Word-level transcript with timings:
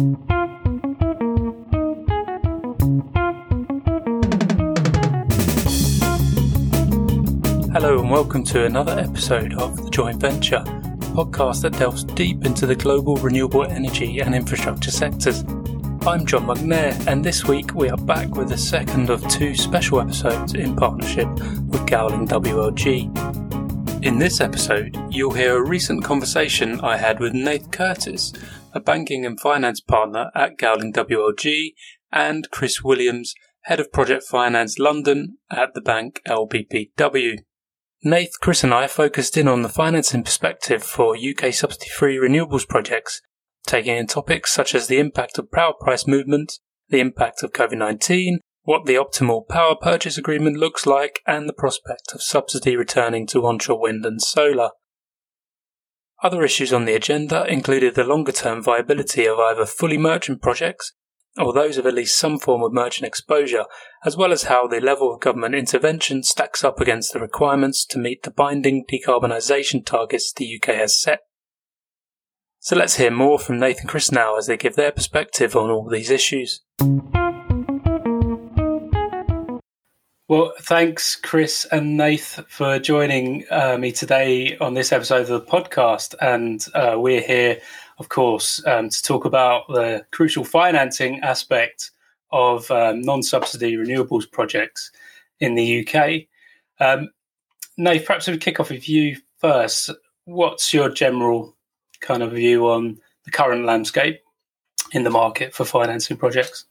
Hello, 0.00 0.16
and 7.98 8.10
welcome 8.10 8.42
to 8.44 8.64
another 8.64 8.98
episode 8.98 9.52
of 9.58 9.76
The 9.76 9.90
Joint 9.90 10.18
Venture, 10.18 10.56
a 10.56 11.12
podcast 11.12 11.60
that 11.60 11.78
delves 11.78 12.04
deep 12.04 12.46
into 12.46 12.64
the 12.64 12.74
global 12.74 13.16
renewable 13.16 13.66
energy 13.66 14.20
and 14.20 14.34
infrastructure 14.34 14.90
sectors. 14.90 15.42
I'm 16.06 16.24
John 16.24 16.46
McNair, 16.46 17.06
and 17.06 17.22
this 17.22 17.44
week 17.44 17.74
we 17.74 17.90
are 17.90 17.98
back 17.98 18.30
with 18.30 18.48
the 18.48 18.56
second 18.56 19.10
of 19.10 19.28
two 19.28 19.54
special 19.54 20.00
episodes 20.00 20.54
in 20.54 20.76
partnership 20.76 21.28
with 21.28 21.86
Gowling 21.86 22.26
WLG. 22.26 23.38
In 24.02 24.18
this 24.18 24.40
episode, 24.40 24.96
you'll 25.10 25.34
hear 25.34 25.58
a 25.58 25.62
recent 25.62 26.02
conversation 26.02 26.80
I 26.80 26.96
had 26.96 27.20
with 27.20 27.34
Nath 27.34 27.70
Curtis, 27.70 28.32
a 28.72 28.80
banking 28.80 29.24
and 29.26 29.38
finance 29.38 29.80
partner 29.80 30.30
at 30.34 30.58
Gowling 30.58 30.92
WLG, 30.92 31.74
and 32.12 32.50
Chris 32.50 32.82
Williams, 32.82 33.34
Head 33.62 33.80
of 33.80 33.92
Project 33.92 34.24
Finance 34.24 34.78
London 34.78 35.38
at 35.50 35.74
the 35.74 35.80
bank 35.80 36.20
LBBW. 36.26 37.38
Nath, 38.02 38.40
Chris, 38.40 38.64
and 38.64 38.72
I 38.72 38.86
focused 38.86 39.36
in 39.36 39.46
on 39.46 39.62
the 39.62 39.68
financing 39.68 40.24
perspective 40.24 40.82
for 40.82 41.16
UK 41.16 41.52
subsidy 41.52 41.90
free 41.90 42.16
renewables 42.16 42.66
projects, 42.66 43.20
taking 43.66 43.96
in 43.96 44.06
topics 44.06 44.52
such 44.52 44.74
as 44.74 44.86
the 44.86 44.98
impact 44.98 45.38
of 45.38 45.52
power 45.52 45.74
price 45.78 46.06
movements, 46.06 46.60
the 46.88 47.00
impact 47.00 47.42
of 47.42 47.52
COVID 47.52 47.76
19, 47.76 48.40
what 48.62 48.86
the 48.86 48.94
optimal 48.94 49.46
power 49.46 49.74
purchase 49.74 50.16
agreement 50.16 50.56
looks 50.56 50.86
like, 50.86 51.20
and 51.26 51.48
the 51.48 51.52
prospect 51.52 52.12
of 52.14 52.22
subsidy 52.22 52.76
returning 52.76 53.26
to 53.26 53.44
onshore 53.44 53.80
wind 53.80 54.06
and 54.06 54.22
solar. 54.22 54.70
Other 56.22 56.42
issues 56.42 56.72
on 56.72 56.84
the 56.84 56.94
agenda 56.94 57.46
included 57.46 57.94
the 57.94 58.04
longer 58.04 58.32
term 58.32 58.62
viability 58.62 59.26
of 59.26 59.38
either 59.38 59.64
fully 59.64 59.96
merchant 59.96 60.42
projects 60.42 60.92
or 61.38 61.52
those 61.52 61.78
of 61.78 61.86
at 61.86 61.94
least 61.94 62.18
some 62.18 62.38
form 62.38 62.62
of 62.62 62.72
merchant 62.72 63.06
exposure, 63.06 63.64
as 64.04 64.16
well 64.16 64.32
as 64.32 64.44
how 64.44 64.66
the 64.66 64.80
level 64.80 65.12
of 65.12 65.20
government 65.20 65.54
intervention 65.54 66.22
stacks 66.22 66.64
up 66.64 66.80
against 66.80 67.12
the 67.12 67.20
requirements 67.20 67.86
to 67.86 67.98
meet 67.98 68.22
the 68.22 68.30
binding 68.30 68.84
decarbonisation 68.90 69.84
targets 69.84 70.32
the 70.32 70.60
UK 70.60 70.74
has 70.74 71.00
set. 71.00 71.20
So 72.58 72.76
let's 72.76 72.96
hear 72.96 73.10
more 73.10 73.38
from 73.38 73.58
Nath 73.58 73.80
and 73.80 73.88
Chris 73.88 74.12
now 74.12 74.36
as 74.36 74.46
they 74.46 74.56
give 74.56 74.76
their 74.76 74.92
perspective 74.92 75.56
on 75.56 75.70
all 75.70 75.88
these 75.88 76.10
issues. 76.10 76.62
Well, 80.30 80.52
thanks, 80.60 81.16
Chris 81.16 81.66
and 81.72 81.96
Nath, 81.96 82.38
for 82.46 82.78
joining 82.78 83.46
uh, 83.50 83.76
me 83.76 83.90
today 83.90 84.56
on 84.58 84.74
this 84.74 84.92
episode 84.92 85.22
of 85.22 85.26
the 85.26 85.40
podcast. 85.40 86.14
And 86.20 86.64
uh, 86.72 87.00
we're 87.00 87.20
here 87.20 87.60
of 87.98 88.10
course, 88.10 88.64
um, 88.64 88.90
to 88.90 89.02
talk 89.02 89.24
about 89.24 89.66
the 89.66 90.06
crucial 90.12 90.44
financing 90.44 91.18
aspect 91.24 91.90
of 92.30 92.70
um, 92.70 93.00
non 93.00 93.24
subsidy 93.24 93.74
renewables 93.74 94.30
projects 94.30 94.92
in 95.40 95.56
the 95.56 95.84
UK. 95.84 96.22
Um, 96.78 97.10
Nath, 97.76 98.06
perhaps 98.06 98.28
we 98.28 98.38
kick 98.38 98.60
off 98.60 98.70
with 98.70 98.88
you 98.88 99.16
first. 99.38 99.90
What's 100.26 100.72
your 100.72 100.90
general 100.90 101.56
kind 102.00 102.22
of 102.22 102.30
view 102.30 102.70
on 102.70 103.00
the 103.24 103.32
current 103.32 103.64
landscape 103.64 104.20
in 104.92 105.02
the 105.02 105.10
market 105.10 105.52
for 105.52 105.64
financing 105.64 106.16
projects? 106.16 106.66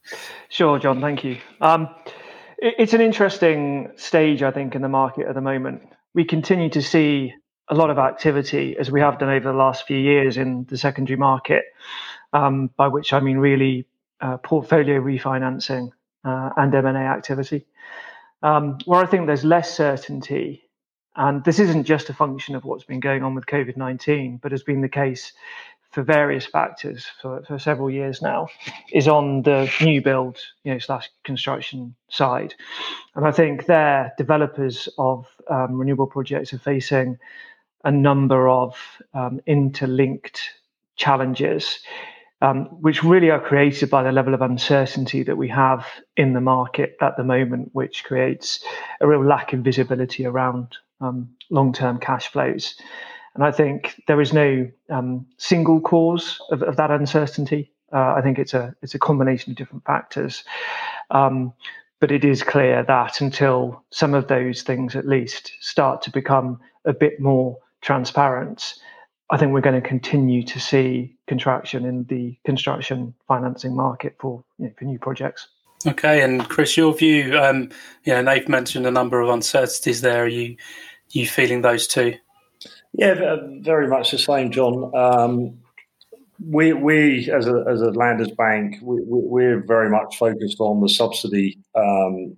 Sure, 0.48 0.78
John, 0.78 1.02
thank 1.02 1.22
you. 1.24 1.36
Um, 1.60 1.94
it's 2.60 2.92
an 2.92 3.00
interesting 3.00 3.90
stage, 3.96 4.42
I 4.42 4.50
think, 4.50 4.74
in 4.74 4.82
the 4.82 4.88
market 4.88 5.26
at 5.26 5.34
the 5.34 5.40
moment. 5.40 5.82
We 6.14 6.24
continue 6.24 6.68
to 6.70 6.82
see 6.82 7.34
a 7.68 7.74
lot 7.74 7.88
of 7.88 7.98
activity, 7.98 8.76
as 8.78 8.90
we 8.90 9.00
have 9.00 9.18
done 9.18 9.30
over 9.30 9.50
the 9.50 9.56
last 9.56 9.86
few 9.86 9.96
years 9.96 10.36
in 10.36 10.66
the 10.68 10.76
secondary 10.76 11.16
market, 11.16 11.64
um, 12.32 12.70
by 12.76 12.88
which 12.88 13.12
I 13.12 13.20
mean 13.20 13.38
really 13.38 13.86
uh, 14.20 14.36
portfolio 14.38 15.00
refinancing 15.00 15.90
uh, 16.24 16.50
and 16.56 16.74
M&A 16.74 16.98
activity. 16.98 17.66
Um, 18.42 18.78
where 18.84 19.02
I 19.02 19.06
think 19.06 19.26
there's 19.26 19.44
less 19.44 19.74
certainty, 19.74 20.68
and 21.16 21.44
this 21.44 21.58
isn't 21.60 21.84
just 21.84 22.10
a 22.10 22.14
function 22.14 22.54
of 22.56 22.64
what's 22.64 22.84
been 22.84 23.00
going 23.00 23.22
on 23.22 23.34
with 23.34 23.46
COVID 23.46 23.76
19, 23.76 24.38
but 24.42 24.52
has 24.52 24.62
been 24.62 24.80
the 24.80 24.88
case 24.88 25.32
for 25.90 26.02
various 26.02 26.46
factors 26.46 27.06
for, 27.20 27.42
for 27.46 27.58
several 27.58 27.90
years 27.90 28.22
now, 28.22 28.48
is 28.92 29.08
on 29.08 29.42
the 29.42 29.70
new 29.80 30.00
build 30.00 30.38
you 30.64 30.72
know, 30.72 30.78
slash 30.78 31.10
construction 31.24 31.94
side. 32.08 32.54
And 33.14 33.26
I 33.26 33.32
think 33.32 33.66
there, 33.66 34.12
developers 34.16 34.88
of 34.98 35.26
um, 35.48 35.76
renewable 35.76 36.06
projects 36.06 36.52
are 36.52 36.58
facing 36.58 37.18
a 37.84 37.90
number 37.90 38.48
of 38.48 38.76
um, 39.14 39.40
interlinked 39.46 40.40
challenges, 40.96 41.80
um, 42.42 42.66
which 42.80 43.02
really 43.02 43.30
are 43.30 43.40
created 43.40 43.90
by 43.90 44.02
the 44.02 44.12
level 44.12 44.34
of 44.34 44.42
uncertainty 44.42 45.22
that 45.24 45.36
we 45.36 45.48
have 45.48 45.86
in 46.16 46.34
the 46.34 46.40
market 46.40 46.96
at 47.00 47.16
the 47.16 47.24
moment, 47.24 47.70
which 47.72 48.04
creates 48.04 48.64
a 49.00 49.08
real 49.08 49.24
lack 49.24 49.52
of 49.52 49.60
visibility 49.60 50.24
around 50.24 50.76
um, 51.00 51.30
long 51.50 51.72
term 51.72 51.98
cash 51.98 52.28
flows. 52.28 52.76
And 53.34 53.44
I 53.44 53.52
think 53.52 54.02
there 54.06 54.20
is 54.20 54.32
no 54.32 54.68
um, 54.88 55.26
single 55.38 55.80
cause 55.80 56.40
of, 56.50 56.62
of 56.62 56.76
that 56.76 56.90
uncertainty. 56.90 57.72
Uh, 57.92 58.14
I 58.16 58.20
think 58.22 58.38
it's 58.38 58.54
a 58.54 58.74
it's 58.82 58.94
a 58.94 58.98
combination 58.98 59.52
of 59.52 59.56
different 59.56 59.84
factors. 59.84 60.44
Um, 61.10 61.52
but 62.00 62.10
it 62.10 62.24
is 62.24 62.42
clear 62.42 62.82
that 62.84 63.20
until 63.20 63.84
some 63.90 64.14
of 64.14 64.28
those 64.28 64.62
things 64.62 64.96
at 64.96 65.06
least 65.06 65.52
start 65.60 66.02
to 66.02 66.10
become 66.10 66.58
a 66.84 66.94
bit 66.94 67.20
more 67.20 67.58
transparent, 67.82 68.74
I 69.30 69.36
think 69.36 69.52
we're 69.52 69.60
going 69.60 69.80
to 69.80 69.86
continue 69.86 70.42
to 70.44 70.58
see 70.58 71.16
contraction 71.26 71.84
in 71.84 72.04
the 72.04 72.36
construction 72.44 73.14
financing 73.28 73.76
market 73.76 74.16
for 74.18 74.42
you 74.58 74.66
know, 74.66 74.72
for 74.78 74.84
new 74.86 74.98
projects. 74.98 75.46
Okay, 75.86 76.22
and 76.22 76.46
Chris, 76.48 76.76
your 76.76 76.94
view. 76.94 77.38
Um, 77.38 77.70
you 78.04 78.12
know, 78.12 78.22
they've 78.22 78.48
mentioned 78.48 78.86
a 78.86 78.90
number 78.90 79.20
of 79.20 79.28
uncertainties 79.28 80.00
there. 80.00 80.24
Are 80.24 80.28
you 80.28 80.56
you 81.10 81.26
feeling 81.26 81.62
those 81.62 81.86
too? 81.86 82.16
Yeah, 82.92 83.36
very 83.60 83.88
much 83.88 84.10
the 84.10 84.18
same, 84.18 84.50
John. 84.50 84.90
Um, 84.94 85.58
we 86.44 86.72
we 86.72 87.30
as 87.30 87.46
a 87.46 87.64
as 87.68 87.82
a 87.82 87.90
Landesbank, 87.92 88.82
we, 88.82 89.00
we're 89.04 89.60
very 89.60 89.90
much 89.90 90.16
focused 90.16 90.58
on 90.58 90.80
the 90.80 90.88
subsidy 90.88 91.58
um, 91.74 92.36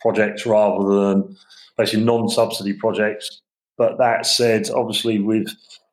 projects 0.00 0.46
rather 0.46 0.84
than 0.84 1.36
basically 1.76 2.04
non-subsidy 2.04 2.74
projects 2.74 3.40
but 3.78 3.96
that 3.98 4.26
said, 4.26 4.68
obviously, 4.70 5.20
with 5.20 5.48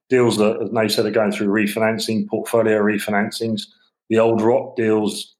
deals 0.09 0.37
that, 0.37 0.61
as 0.61 0.71
Nath 0.71 0.91
said, 0.91 1.05
are 1.05 1.11
going 1.11 1.31
through 1.31 1.47
refinancing, 1.47 2.27
portfolio 2.27 2.81
refinancings, 2.81 3.67
the 4.09 4.19
old 4.19 4.41
ROC 4.41 4.75
deals, 4.75 5.35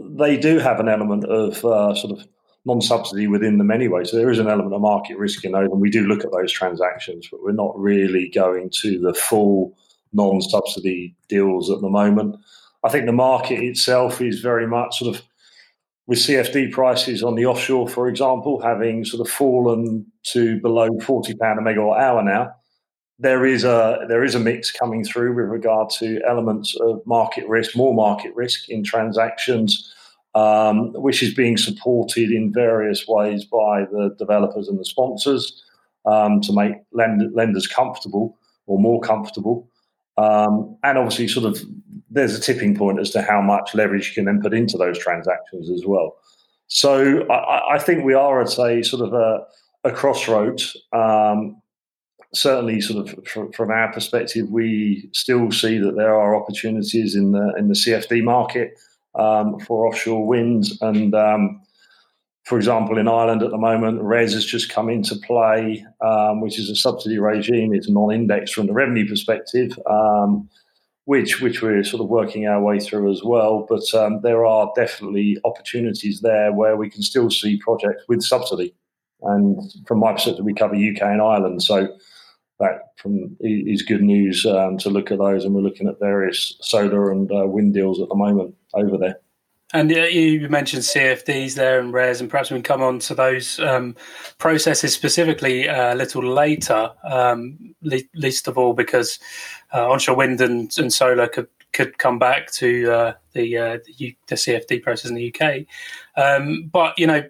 they 0.00 0.36
do 0.36 0.58
have 0.58 0.80
an 0.80 0.88
element 0.88 1.24
of 1.24 1.64
uh, 1.64 1.94
sort 1.94 2.18
of 2.18 2.26
non-subsidy 2.66 3.28
within 3.28 3.58
them 3.58 3.70
anyway. 3.70 4.04
So 4.04 4.16
there 4.16 4.30
is 4.30 4.38
an 4.38 4.48
element 4.48 4.74
of 4.74 4.80
market 4.80 5.16
risk 5.16 5.44
in 5.44 5.52
those, 5.52 5.70
and 5.70 5.80
we 5.80 5.90
do 5.90 6.06
look 6.06 6.24
at 6.24 6.32
those 6.32 6.52
transactions, 6.52 7.28
but 7.30 7.42
we're 7.42 7.52
not 7.52 7.78
really 7.78 8.28
going 8.28 8.70
to 8.82 8.98
the 9.00 9.14
full 9.14 9.76
non-subsidy 10.12 11.14
deals 11.28 11.70
at 11.70 11.80
the 11.80 11.88
moment. 11.88 12.36
I 12.84 12.88
think 12.88 13.06
the 13.06 13.12
market 13.12 13.62
itself 13.62 14.20
is 14.20 14.40
very 14.40 14.66
much 14.66 14.98
sort 14.98 15.16
of 15.16 15.22
with 16.06 16.18
CFD 16.18 16.70
prices 16.70 17.22
on 17.22 17.34
the 17.34 17.46
offshore, 17.46 17.88
for 17.88 18.08
example, 18.08 18.60
having 18.60 19.04
sort 19.04 19.26
of 19.26 19.32
fallen 19.32 20.06
to 20.24 20.60
below 20.60 20.88
forty 21.00 21.34
pound 21.34 21.58
a 21.58 21.62
megawatt 21.62 22.00
hour 22.00 22.22
now, 22.22 22.54
there 23.18 23.44
is 23.44 23.64
a 23.64 24.04
there 24.08 24.24
is 24.24 24.34
a 24.34 24.40
mix 24.40 24.70
coming 24.70 25.04
through 25.04 25.34
with 25.34 25.46
regard 25.46 25.90
to 25.98 26.20
elements 26.26 26.76
of 26.80 27.04
market 27.06 27.48
risk, 27.48 27.76
more 27.76 27.94
market 27.94 28.34
risk 28.36 28.68
in 28.68 28.84
transactions, 28.84 29.92
um, 30.36 30.92
which 30.92 31.22
is 31.22 31.32
being 31.32 31.56
supported 31.56 32.30
in 32.30 32.52
various 32.52 33.08
ways 33.08 33.46
by 33.46 33.86
the 33.90 34.14
developers 34.18 34.68
and 34.68 34.78
the 34.78 34.84
sponsors 34.84 35.64
um, 36.04 36.42
to 36.42 36.52
make 36.52 36.74
lend- 36.92 37.34
lenders 37.34 37.66
comfortable 37.66 38.36
or 38.66 38.78
more 38.78 39.00
comfortable. 39.00 39.66
Um, 40.18 40.76
and 40.84 40.98
obviously, 40.98 41.28
sort 41.28 41.46
of, 41.46 41.58
there's 42.10 42.36
a 42.36 42.40
tipping 42.40 42.76
point 42.76 43.00
as 43.00 43.10
to 43.10 43.22
how 43.22 43.40
much 43.40 43.74
leverage 43.74 44.08
you 44.08 44.14
can 44.14 44.26
then 44.26 44.42
put 44.42 44.52
into 44.52 44.76
those 44.76 44.98
transactions 44.98 45.70
as 45.70 45.84
well. 45.86 46.16
So 46.66 47.26
I, 47.28 47.76
I 47.76 47.78
think 47.78 48.04
we 48.04 48.12
are 48.12 48.42
at 48.42 48.58
a 48.58 48.82
sort 48.82 49.06
of 49.06 49.14
a, 49.14 49.46
a 49.84 49.90
crossroads. 49.90 50.76
Um, 50.92 51.62
certainly, 52.34 52.82
sort 52.82 53.08
of 53.08 53.26
from, 53.26 53.52
from, 53.52 53.70
our 53.70 53.90
perspective, 53.90 54.50
we 54.50 55.08
still 55.12 55.50
see 55.50 55.78
that 55.78 55.96
there 55.96 56.14
are 56.14 56.36
opportunities 56.36 57.14
in 57.14 57.32
the 57.32 57.54
in 57.56 57.68
the 57.68 57.74
CFD 57.74 58.22
market 58.22 58.78
um, 59.18 59.58
for 59.60 59.86
offshore 59.86 60.26
winds 60.26 60.80
and 60.80 61.14
um, 61.14 61.60
for 62.46 62.56
example, 62.56 62.96
in 62.96 63.08
Ireland 63.08 63.42
at 63.42 63.50
the 63.50 63.58
moment, 63.58 64.00
RES 64.00 64.32
has 64.34 64.44
just 64.44 64.70
come 64.70 64.88
into 64.88 65.16
play, 65.16 65.84
um, 66.00 66.40
which 66.40 66.60
is 66.60 66.70
a 66.70 66.76
subsidy 66.76 67.18
regime. 67.18 67.74
It's 67.74 67.90
non-indexed 67.90 68.54
from 68.54 68.68
the 68.68 68.72
revenue 68.72 69.06
perspective, 69.06 69.76
um, 69.90 70.48
which 71.06 71.40
which 71.40 71.60
we're 71.60 71.82
sort 71.82 72.02
of 72.02 72.08
working 72.08 72.46
our 72.46 72.62
way 72.62 72.78
through 72.78 73.10
as 73.10 73.24
well. 73.24 73.66
But 73.68 73.92
um, 73.94 74.20
there 74.22 74.46
are 74.46 74.70
definitely 74.76 75.38
opportunities 75.44 76.20
there 76.20 76.52
where 76.52 76.76
we 76.76 76.88
can 76.88 77.02
still 77.02 77.30
see 77.30 77.58
projects 77.58 78.04
with 78.06 78.22
subsidy. 78.22 78.76
And 79.22 79.60
from 79.84 79.98
my 79.98 80.12
perspective, 80.12 80.44
we 80.44 80.54
cover 80.54 80.76
UK 80.76 81.02
and 81.02 81.20
Ireland, 81.20 81.64
so 81.64 81.88
that 82.60 82.92
from 82.96 83.36
is 83.40 83.82
good 83.82 84.02
news 84.02 84.46
um, 84.46 84.78
to 84.78 84.88
look 84.88 85.10
at 85.10 85.18
those, 85.18 85.44
and 85.44 85.52
we're 85.52 85.62
looking 85.62 85.88
at 85.88 85.98
various 85.98 86.56
solar 86.60 87.10
and 87.10 87.28
uh, 87.32 87.44
wind 87.44 87.74
deals 87.74 88.00
at 88.00 88.08
the 88.08 88.14
moment 88.14 88.54
over 88.76 88.96
there. 88.96 89.20
And 89.72 89.90
you 89.90 90.48
mentioned 90.48 90.84
CFDs 90.84 91.54
there 91.54 91.80
and 91.80 91.92
RES, 91.92 92.20
and 92.20 92.30
perhaps 92.30 92.50
we 92.50 92.56
can 92.56 92.62
come 92.62 92.82
on 92.82 93.00
to 93.00 93.16
those 93.16 93.58
um, 93.58 93.96
processes 94.38 94.94
specifically 94.94 95.68
uh, 95.68 95.92
a 95.92 95.96
little 95.96 96.22
later. 96.22 96.92
Um, 97.02 97.74
le- 97.82 97.98
least 98.14 98.46
of 98.46 98.56
all, 98.56 98.74
because 98.74 99.18
uh, 99.74 99.90
onshore 99.90 100.14
wind 100.14 100.40
and, 100.40 100.70
and, 100.78 100.92
solar 100.92 101.26
could 101.26 101.48
could 101.72 101.98
come 101.98 102.18
back 102.18 102.52
to 102.52 102.92
uh, 102.92 103.14
the, 103.32 103.58
uh, 103.58 103.78
the, 103.84 103.92
U- 103.96 104.14
the 104.28 104.36
CFD 104.36 104.82
process 104.84 105.10
in 105.10 105.16
the 105.16 105.34
UK. 105.34 105.66
Um, 106.16 106.70
but 106.72 106.96
you 106.96 107.08
know, 107.08 107.28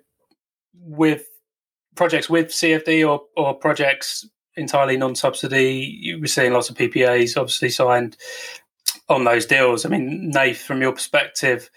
with 0.74 1.24
projects 1.94 2.28
with 2.28 2.48
CFD 2.48 3.08
or 3.08 3.24
or 3.36 3.54
projects 3.54 4.28
entirely 4.56 4.98
non-subsidy, 4.98 6.16
we're 6.20 6.26
seeing 6.26 6.52
lots 6.52 6.68
of 6.68 6.76
PPAs 6.76 7.38
obviously 7.38 7.70
signed 7.70 8.18
on 9.08 9.24
those 9.24 9.46
deals. 9.46 9.84
I 9.84 9.88
mean, 9.88 10.30
Nath, 10.30 10.58
from 10.58 10.82
your 10.82 10.92
perspective 10.92 11.70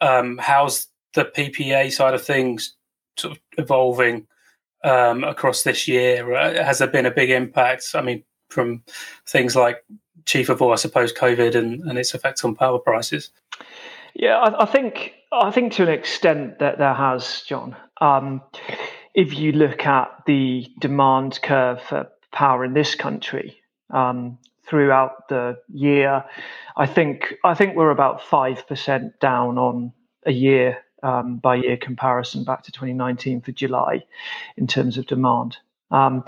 um, 0.00 0.38
how's 0.38 0.88
the 1.14 1.24
PPA 1.24 1.92
side 1.92 2.14
of 2.14 2.24
things 2.24 2.76
sort 3.16 3.36
of 3.36 3.42
evolving 3.58 4.26
um, 4.84 5.24
across 5.24 5.62
this 5.62 5.86
year? 5.86 6.34
Uh, 6.34 6.64
has 6.64 6.78
there 6.78 6.88
been 6.88 7.06
a 7.06 7.10
big 7.10 7.30
impact? 7.30 7.86
I 7.94 8.02
mean, 8.02 8.24
from 8.48 8.82
things 9.26 9.54
like 9.54 9.84
chief 10.26 10.48
of 10.48 10.60
all, 10.60 10.72
I 10.72 10.76
suppose, 10.76 11.12
COVID 11.12 11.54
and, 11.54 11.82
and 11.82 11.98
its 11.98 12.14
effects 12.14 12.44
on 12.44 12.54
power 12.54 12.78
prices. 12.78 13.30
Yeah, 14.14 14.38
I, 14.38 14.62
I, 14.62 14.66
think 14.66 15.14
I 15.32 15.50
think 15.50 15.72
to 15.74 15.84
an 15.84 15.88
extent 15.88 16.58
that 16.58 16.78
there 16.78 16.94
has, 16.94 17.42
John. 17.46 17.76
Um, 18.00 18.42
if 19.14 19.38
you 19.38 19.52
look 19.52 19.86
at 19.86 20.10
the 20.26 20.66
demand 20.80 21.40
curve 21.42 21.82
for 21.82 22.08
power 22.32 22.64
in 22.64 22.74
this 22.74 22.94
country 22.94 23.60
um, 23.90 24.38
throughout 24.70 25.28
the 25.28 25.58
year, 25.68 26.24
I 26.76 26.86
think 26.86 27.34
I 27.44 27.54
think 27.54 27.76
we're 27.76 27.90
about 27.90 28.22
five 28.22 28.66
percent 28.66 29.18
down 29.20 29.58
on 29.58 29.92
a 30.24 30.32
year 30.32 30.78
um, 31.02 31.38
by 31.38 31.56
year 31.56 31.76
comparison 31.76 32.44
back 32.44 32.62
to 32.64 32.72
2019 32.72 33.40
for 33.40 33.52
July 33.52 34.04
in 34.56 34.66
terms 34.66 34.96
of 34.96 35.06
demand. 35.06 35.56
Um, 35.90 36.24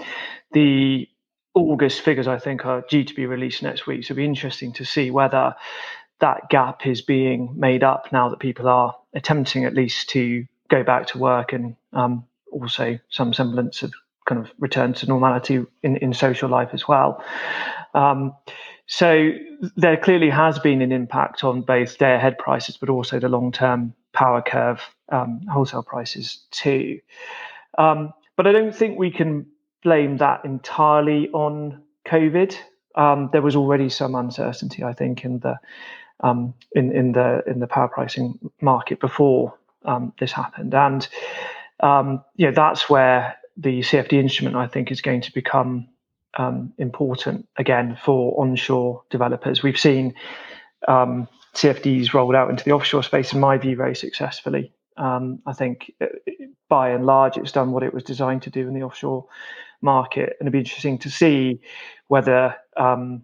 the 0.52 1.08
August 1.54 2.00
figures, 2.00 2.26
I 2.26 2.38
think, 2.38 2.64
are 2.64 2.82
due 2.88 3.04
to 3.04 3.14
be 3.14 3.26
released 3.26 3.62
next 3.62 3.86
week. 3.86 4.04
So 4.04 4.12
it'll 4.12 4.20
be 4.20 4.24
interesting 4.24 4.72
to 4.74 4.84
see 4.84 5.10
whether 5.10 5.54
that 6.20 6.48
gap 6.48 6.86
is 6.86 7.02
being 7.02 7.54
made 7.56 7.84
up 7.84 8.12
now 8.12 8.28
that 8.30 8.38
people 8.38 8.68
are 8.68 8.96
attempting 9.14 9.64
at 9.64 9.74
least 9.74 10.08
to 10.10 10.46
go 10.68 10.82
back 10.82 11.06
to 11.08 11.18
work 11.18 11.52
and 11.52 11.76
um, 11.92 12.24
also 12.50 12.98
some 13.10 13.34
semblance 13.34 13.82
of 13.82 13.92
kind 14.32 14.46
of 14.46 14.52
return 14.58 14.94
to 14.94 15.06
normality 15.06 15.64
in, 15.82 15.96
in 15.96 16.14
social 16.14 16.48
life 16.48 16.70
as 16.72 16.88
well. 16.88 17.22
Um, 17.94 18.34
so 18.86 19.30
there 19.76 19.96
clearly 19.96 20.30
has 20.30 20.58
been 20.58 20.82
an 20.82 20.92
impact 20.92 21.44
on 21.44 21.62
both 21.62 21.98
day 21.98 22.14
ahead 22.14 22.38
prices, 22.38 22.76
but 22.76 22.88
also 22.88 23.20
the 23.20 23.28
long 23.28 23.52
term 23.52 23.94
power 24.12 24.42
curve 24.42 24.80
um, 25.10 25.40
wholesale 25.50 25.82
prices 25.82 26.44
too. 26.50 27.00
Um, 27.78 28.12
but 28.36 28.46
I 28.46 28.52
don't 28.52 28.74
think 28.74 28.98
we 28.98 29.10
can 29.10 29.46
blame 29.82 30.16
that 30.18 30.44
entirely 30.44 31.28
on 31.30 31.82
COVID. 32.06 32.56
Um, 32.94 33.30
there 33.32 33.42
was 33.42 33.56
already 33.56 33.88
some 33.88 34.14
uncertainty, 34.14 34.82
I 34.82 34.92
think, 34.92 35.24
in 35.24 35.38
the 35.40 35.58
um, 36.20 36.54
in 36.72 36.92
in 36.92 37.12
the 37.12 37.42
in 37.46 37.60
the 37.60 37.66
power 37.66 37.88
pricing 37.88 38.38
market 38.60 39.00
before 39.00 39.58
um, 39.84 40.12
this 40.18 40.32
happened, 40.32 40.74
and 40.74 41.08
um, 41.80 42.22
you 42.36 42.46
know 42.46 42.52
that's 42.52 42.88
where 42.90 43.36
the 43.56 43.80
CFD 43.80 44.14
instrument, 44.14 44.56
I 44.56 44.66
think, 44.66 44.90
is 44.90 45.00
going 45.00 45.20
to 45.22 45.32
become 45.32 45.88
um, 46.38 46.72
important 46.78 47.48
again 47.56 47.98
for 48.02 48.40
onshore 48.40 49.02
developers. 49.10 49.62
We've 49.62 49.78
seen 49.78 50.14
um, 50.88 51.28
CFDs 51.54 52.14
rolled 52.14 52.34
out 52.34 52.50
into 52.50 52.64
the 52.64 52.72
offshore 52.72 53.02
space, 53.02 53.32
in 53.32 53.40
my 53.40 53.58
view, 53.58 53.76
very 53.76 53.94
successfully. 53.94 54.72
Um, 54.96 55.40
I 55.46 55.52
think 55.52 55.92
uh, 56.00 56.06
by 56.68 56.90
and 56.90 57.06
large, 57.06 57.36
it's 57.36 57.52
done 57.52 57.72
what 57.72 57.82
it 57.82 57.92
was 57.92 58.02
designed 58.02 58.42
to 58.42 58.50
do 58.50 58.66
in 58.66 58.74
the 58.74 58.82
offshore 58.82 59.26
market, 59.80 60.36
and 60.38 60.46
it'd 60.46 60.52
be 60.52 60.58
interesting 60.58 60.98
to 60.98 61.10
see 61.10 61.60
whether 62.08 62.56
um, 62.76 63.22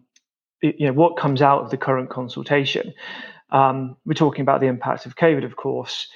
you 0.60 0.86
know 0.86 0.92
what 0.92 1.16
comes 1.16 1.40
out 1.40 1.62
of 1.62 1.70
the 1.70 1.76
current 1.76 2.10
consultation. 2.10 2.92
Um, 3.50 3.96
we're 4.04 4.14
talking 4.14 4.42
about 4.42 4.60
the 4.60 4.66
impact 4.66 5.06
of 5.06 5.16
COVID, 5.16 5.44
of 5.44 5.56
course. 5.56 6.08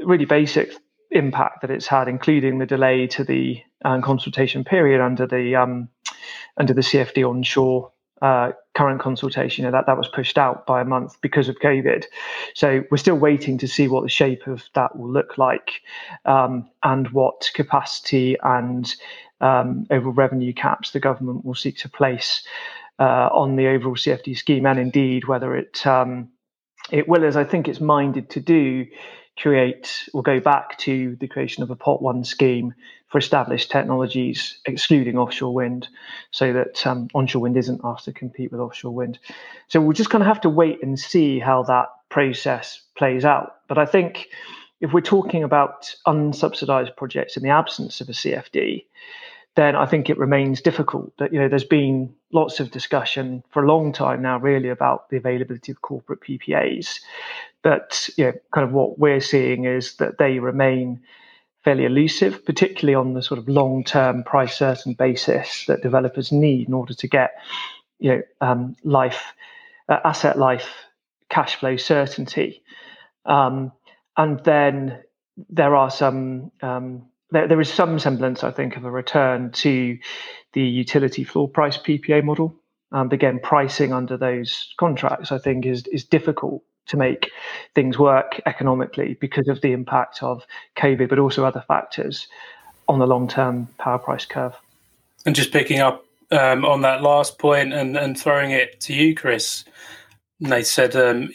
Really 0.00 0.24
basic 0.24 0.72
impact 1.12 1.62
that 1.62 1.70
it's 1.70 1.86
had, 1.86 2.08
including 2.08 2.58
the 2.58 2.66
delay 2.66 3.06
to 3.08 3.24
the 3.24 3.62
um, 3.84 4.02
consultation 4.02 4.64
period 4.64 5.00
under 5.00 5.26
the 5.26 5.56
um, 5.56 5.88
under 6.56 6.72
the 6.72 6.80
CFD 6.80 7.28
onshore 7.28 7.92
uh, 8.20 8.52
current 8.74 9.00
consultation. 9.00 9.70
That 9.70 9.86
that 9.86 9.96
was 9.98 10.08
pushed 10.08 10.38
out 10.38 10.66
by 10.66 10.80
a 10.80 10.84
month 10.84 11.20
because 11.20 11.48
of 11.48 11.58
COVID. 11.58 12.04
So 12.54 12.84
we're 12.90 12.96
still 12.96 13.16
waiting 13.16 13.58
to 13.58 13.68
see 13.68 13.88
what 13.88 14.02
the 14.02 14.08
shape 14.08 14.46
of 14.46 14.62
that 14.74 14.96
will 14.96 15.10
look 15.10 15.38
like, 15.38 15.82
um, 16.24 16.68
and 16.82 17.08
what 17.10 17.50
capacity 17.54 18.36
and 18.42 18.92
um, 19.40 19.86
overall 19.90 20.14
revenue 20.14 20.52
caps 20.52 20.92
the 20.92 21.00
government 21.00 21.44
will 21.44 21.54
seek 21.54 21.78
to 21.78 21.88
place 21.88 22.46
uh, 22.98 23.28
on 23.32 23.56
the 23.56 23.66
overall 23.66 23.96
CFD 23.96 24.36
scheme, 24.36 24.66
and 24.66 24.78
indeed 24.78 25.26
whether 25.26 25.56
it 25.56 25.86
um, 25.86 26.28
it 26.90 27.08
will, 27.08 27.24
as 27.24 27.36
I 27.36 27.44
think 27.44 27.68
it's 27.68 27.80
minded 27.80 28.30
to 28.30 28.40
do, 28.40 28.86
create 29.38 30.08
or 30.12 30.22
go 30.22 30.40
back 30.40 30.78
to 30.78 31.16
the 31.20 31.28
creation 31.28 31.62
of 31.62 31.70
a 31.70 31.76
pot 31.76 32.02
one 32.02 32.24
scheme 32.24 32.74
for 33.08 33.18
established 33.18 33.70
technologies, 33.70 34.58
excluding 34.64 35.18
offshore 35.18 35.52
wind, 35.52 35.88
so 36.30 36.52
that 36.52 36.86
um, 36.86 37.08
onshore 37.14 37.42
wind 37.42 37.56
isn't 37.56 37.80
asked 37.84 38.06
to 38.06 38.12
compete 38.12 38.50
with 38.50 38.60
offshore 38.60 38.94
wind. 38.94 39.18
So 39.68 39.80
we'll 39.80 39.92
just 39.92 40.10
kind 40.10 40.22
of 40.22 40.28
have 40.28 40.40
to 40.42 40.48
wait 40.48 40.82
and 40.82 40.98
see 40.98 41.38
how 41.38 41.62
that 41.64 41.88
process 42.08 42.80
plays 42.96 43.24
out. 43.24 43.56
But 43.68 43.78
I 43.78 43.84
think 43.84 44.28
if 44.80 44.92
we're 44.92 45.00
talking 45.00 45.44
about 45.44 45.94
unsubsidized 46.06 46.96
projects 46.96 47.36
in 47.36 47.42
the 47.42 47.50
absence 47.50 48.00
of 48.00 48.08
a 48.08 48.12
CFD, 48.12 48.84
then 49.54 49.76
I 49.76 49.86
think 49.86 50.08
it 50.08 50.18
remains 50.18 50.60
difficult. 50.60 51.12
That 51.18 51.32
you 51.32 51.40
know, 51.40 51.48
there's 51.48 51.64
been 51.64 52.14
lots 52.32 52.60
of 52.60 52.70
discussion 52.70 53.44
for 53.50 53.62
a 53.62 53.66
long 53.66 53.92
time 53.92 54.22
now, 54.22 54.38
really, 54.38 54.70
about 54.70 55.10
the 55.10 55.16
availability 55.16 55.72
of 55.72 55.82
corporate 55.82 56.20
PPAs. 56.20 57.00
But 57.62 58.08
you 58.16 58.26
know, 58.26 58.32
kind 58.52 58.66
of 58.66 58.72
what 58.72 58.98
we're 58.98 59.20
seeing 59.20 59.64
is 59.64 59.96
that 59.96 60.18
they 60.18 60.38
remain 60.38 61.00
fairly 61.64 61.84
elusive, 61.84 62.44
particularly 62.44 62.94
on 62.94 63.14
the 63.14 63.22
sort 63.22 63.38
of 63.38 63.48
long-term 63.48 64.24
price 64.24 64.56
certain 64.56 64.94
basis 64.94 65.66
that 65.66 65.82
developers 65.82 66.32
need 66.32 66.66
in 66.66 66.74
order 66.74 66.94
to 66.94 67.06
get 67.06 67.32
you 67.98 68.10
know 68.10 68.22
um, 68.40 68.74
life 68.84 69.34
uh, 69.88 70.00
asset 70.04 70.38
life 70.38 70.68
cash 71.28 71.56
flow 71.56 71.76
certainty. 71.76 72.62
Um, 73.26 73.72
and 74.16 74.42
then 74.44 75.02
there 75.48 75.76
are 75.76 75.90
some 75.90 76.52
um, 76.60 77.06
there, 77.32 77.48
there 77.48 77.60
is 77.60 77.72
some 77.72 77.98
semblance, 77.98 78.44
I 78.44 78.50
think, 78.50 78.76
of 78.76 78.84
a 78.84 78.90
return 78.90 79.50
to 79.52 79.98
the 80.52 80.62
utility 80.62 81.24
floor 81.24 81.48
price 81.48 81.78
PPA 81.78 82.22
model. 82.22 82.54
And 82.92 83.12
again, 83.12 83.40
pricing 83.42 83.92
under 83.92 84.16
those 84.16 84.74
contracts, 84.76 85.32
I 85.32 85.38
think, 85.38 85.64
is 85.66 85.86
is 85.86 86.04
difficult 86.04 86.62
to 86.86 86.96
make 86.96 87.30
things 87.74 87.98
work 87.98 88.40
economically 88.44 89.16
because 89.20 89.48
of 89.48 89.60
the 89.62 89.72
impact 89.72 90.22
of 90.22 90.44
COVID, 90.76 91.08
but 91.08 91.18
also 91.18 91.44
other 91.44 91.64
factors 91.66 92.28
on 92.88 92.98
the 92.98 93.06
long 93.06 93.28
term 93.28 93.68
power 93.78 93.98
price 93.98 94.26
curve. 94.26 94.54
And 95.24 95.34
just 95.34 95.52
picking 95.52 95.80
up 95.80 96.04
um, 96.30 96.64
on 96.64 96.82
that 96.82 97.02
last 97.02 97.38
point 97.38 97.72
and, 97.72 97.96
and 97.96 98.18
throwing 98.18 98.50
it 98.50 98.80
to 98.82 98.94
you, 98.94 99.14
Chris, 99.14 99.64
they 100.40 100.62
said 100.62 100.94
um, 100.96 101.30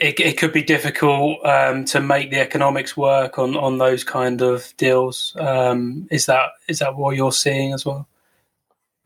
it, 0.00 0.20
it, 0.20 0.38
could 0.38 0.52
be 0.52 0.62
difficult 0.62 1.44
um, 1.44 1.84
to 1.86 2.00
make 2.00 2.30
the 2.30 2.40
economics 2.40 2.96
work 2.96 3.38
on, 3.38 3.56
on 3.56 3.78
those 3.78 4.04
kind 4.04 4.42
of 4.42 4.74
deals. 4.76 5.36
Um, 5.38 6.06
is 6.10 6.26
that 6.26 6.50
is 6.68 6.78
that 6.78 6.96
what 6.96 7.16
you're 7.16 7.32
seeing 7.32 7.72
as 7.72 7.84
well? 7.84 8.06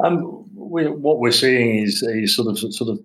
Um, 0.00 0.44
we, 0.54 0.88
what 0.88 1.18
we're 1.20 1.32
seeing 1.32 1.84
is, 1.84 2.00
sort 2.34 2.48
of 2.48 2.58
sort 2.58 2.90
of 2.90 3.00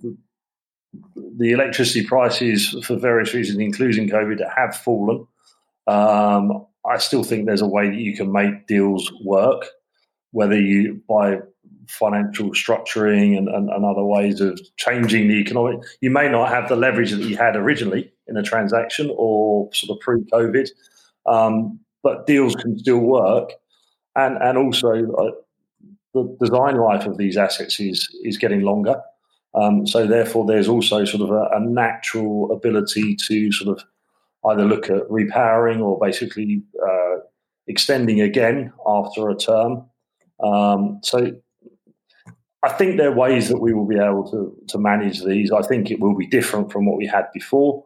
the 1.15 1.51
electricity 1.51 2.05
prices 2.05 2.75
for 2.83 2.95
various 2.95 3.33
reasons, 3.33 3.59
including 3.59 4.09
COVID, 4.09 4.39
have 4.55 4.75
fallen. 4.75 5.27
Um, 5.85 6.65
I 6.85 6.97
still 6.97 7.23
think 7.23 7.45
there's 7.45 7.61
a 7.61 7.67
way 7.67 7.89
that 7.89 7.99
you 7.99 8.15
can 8.15 8.31
make 8.31 8.67
deals 8.67 9.11
work, 9.23 9.65
whether 10.31 10.59
you 10.59 11.01
by 11.07 11.39
financial 11.89 12.51
structuring 12.51 13.37
and, 13.37 13.47
and, 13.47 13.69
and, 13.69 13.85
other 13.85 14.03
ways 14.03 14.41
of 14.41 14.59
changing 14.77 15.27
the 15.27 15.35
economic. 15.35 15.79
You 16.01 16.09
may 16.09 16.29
not 16.29 16.49
have 16.49 16.69
the 16.69 16.75
leverage 16.75 17.11
that 17.11 17.21
you 17.21 17.37
had 17.37 17.55
originally 17.55 18.11
in 18.27 18.37
a 18.37 18.43
transaction 18.43 19.13
or 19.15 19.69
sort 19.73 19.97
of 19.97 20.01
pre-COVID, 20.01 20.69
um, 21.25 21.79
but 22.03 22.27
deals 22.27 22.55
can 22.55 22.77
still 22.77 22.99
work, 22.99 23.51
and 24.15 24.37
and 24.41 24.57
also 24.57 25.11
uh, 25.13 25.31
the 26.13 26.37
design 26.39 26.77
life 26.77 27.05
of 27.05 27.17
these 27.17 27.37
assets 27.37 27.79
is 27.79 28.07
is 28.23 28.37
getting 28.37 28.61
longer. 28.61 29.01
Um, 29.53 29.87
so 29.87 30.05
therefore, 30.05 30.45
there's 30.45 30.67
also 30.67 31.05
sort 31.05 31.23
of 31.23 31.31
a, 31.31 31.49
a, 31.55 31.59
natural 31.59 32.51
ability 32.51 33.15
to 33.15 33.51
sort 33.51 33.77
of 33.77 33.83
either 34.51 34.65
look 34.65 34.89
at 34.89 35.07
repowering 35.09 35.81
or 35.81 35.97
basically 35.99 36.61
uh, 36.83 37.21
extending 37.67 38.21
again 38.21 38.71
after 38.85 39.29
a 39.29 39.35
term. 39.35 39.85
Um, 40.43 40.99
so 41.03 41.31
I 42.63 42.69
think 42.69 42.97
there 42.97 43.09
are 43.09 43.15
ways 43.15 43.49
that 43.49 43.59
we 43.59 43.73
will 43.73 43.85
be 43.87 43.99
able 43.99 44.29
to 44.31 44.55
to 44.69 44.77
manage 44.77 45.23
these. 45.23 45.51
I 45.51 45.61
think 45.61 45.91
it 45.91 45.99
will 45.99 46.15
be 46.15 46.27
different 46.27 46.71
from 46.71 46.85
what 46.85 46.97
we 46.97 47.05
had 47.05 47.27
before. 47.33 47.83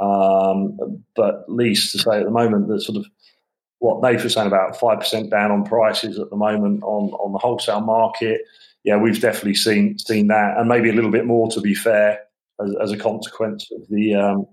Um, 0.00 0.78
but 1.14 1.42
at 1.42 1.48
least 1.48 1.92
to 1.92 1.98
say 1.98 2.18
at 2.18 2.24
the 2.24 2.30
moment, 2.30 2.68
the 2.68 2.80
sort 2.80 2.98
of 2.98 3.06
what 3.78 4.00
Nath 4.00 4.22
was 4.22 4.34
saying 4.34 4.46
about 4.46 4.78
five 4.78 5.00
percent 5.00 5.30
down 5.30 5.50
on 5.50 5.64
prices 5.64 6.18
at 6.18 6.30
the 6.30 6.36
moment 6.36 6.82
on 6.84 7.10
on 7.14 7.32
the 7.32 7.38
wholesale 7.38 7.80
market. 7.80 8.42
Yeah, 8.84 8.96
we've 8.96 9.20
definitely 9.20 9.54
seen 9.54 9.98
seen 9.98 10.28
that, 10.28 10.56
and 10.56 10.68
maybe 10.68 10.88
a 10.88 10.94
little 10.94 11.10
bit 11.10 11.26
more 11.26 11.50
to 11.50 11.60
be 11.60 11.74
fair, 11.74 12.20
as, 12.60 12.74
as 12.80 12.92
a 12.92 12.96
consequence 12.96 13.70
of 13.72 13.86
the 13.88 14.14
um, 14.14 14.46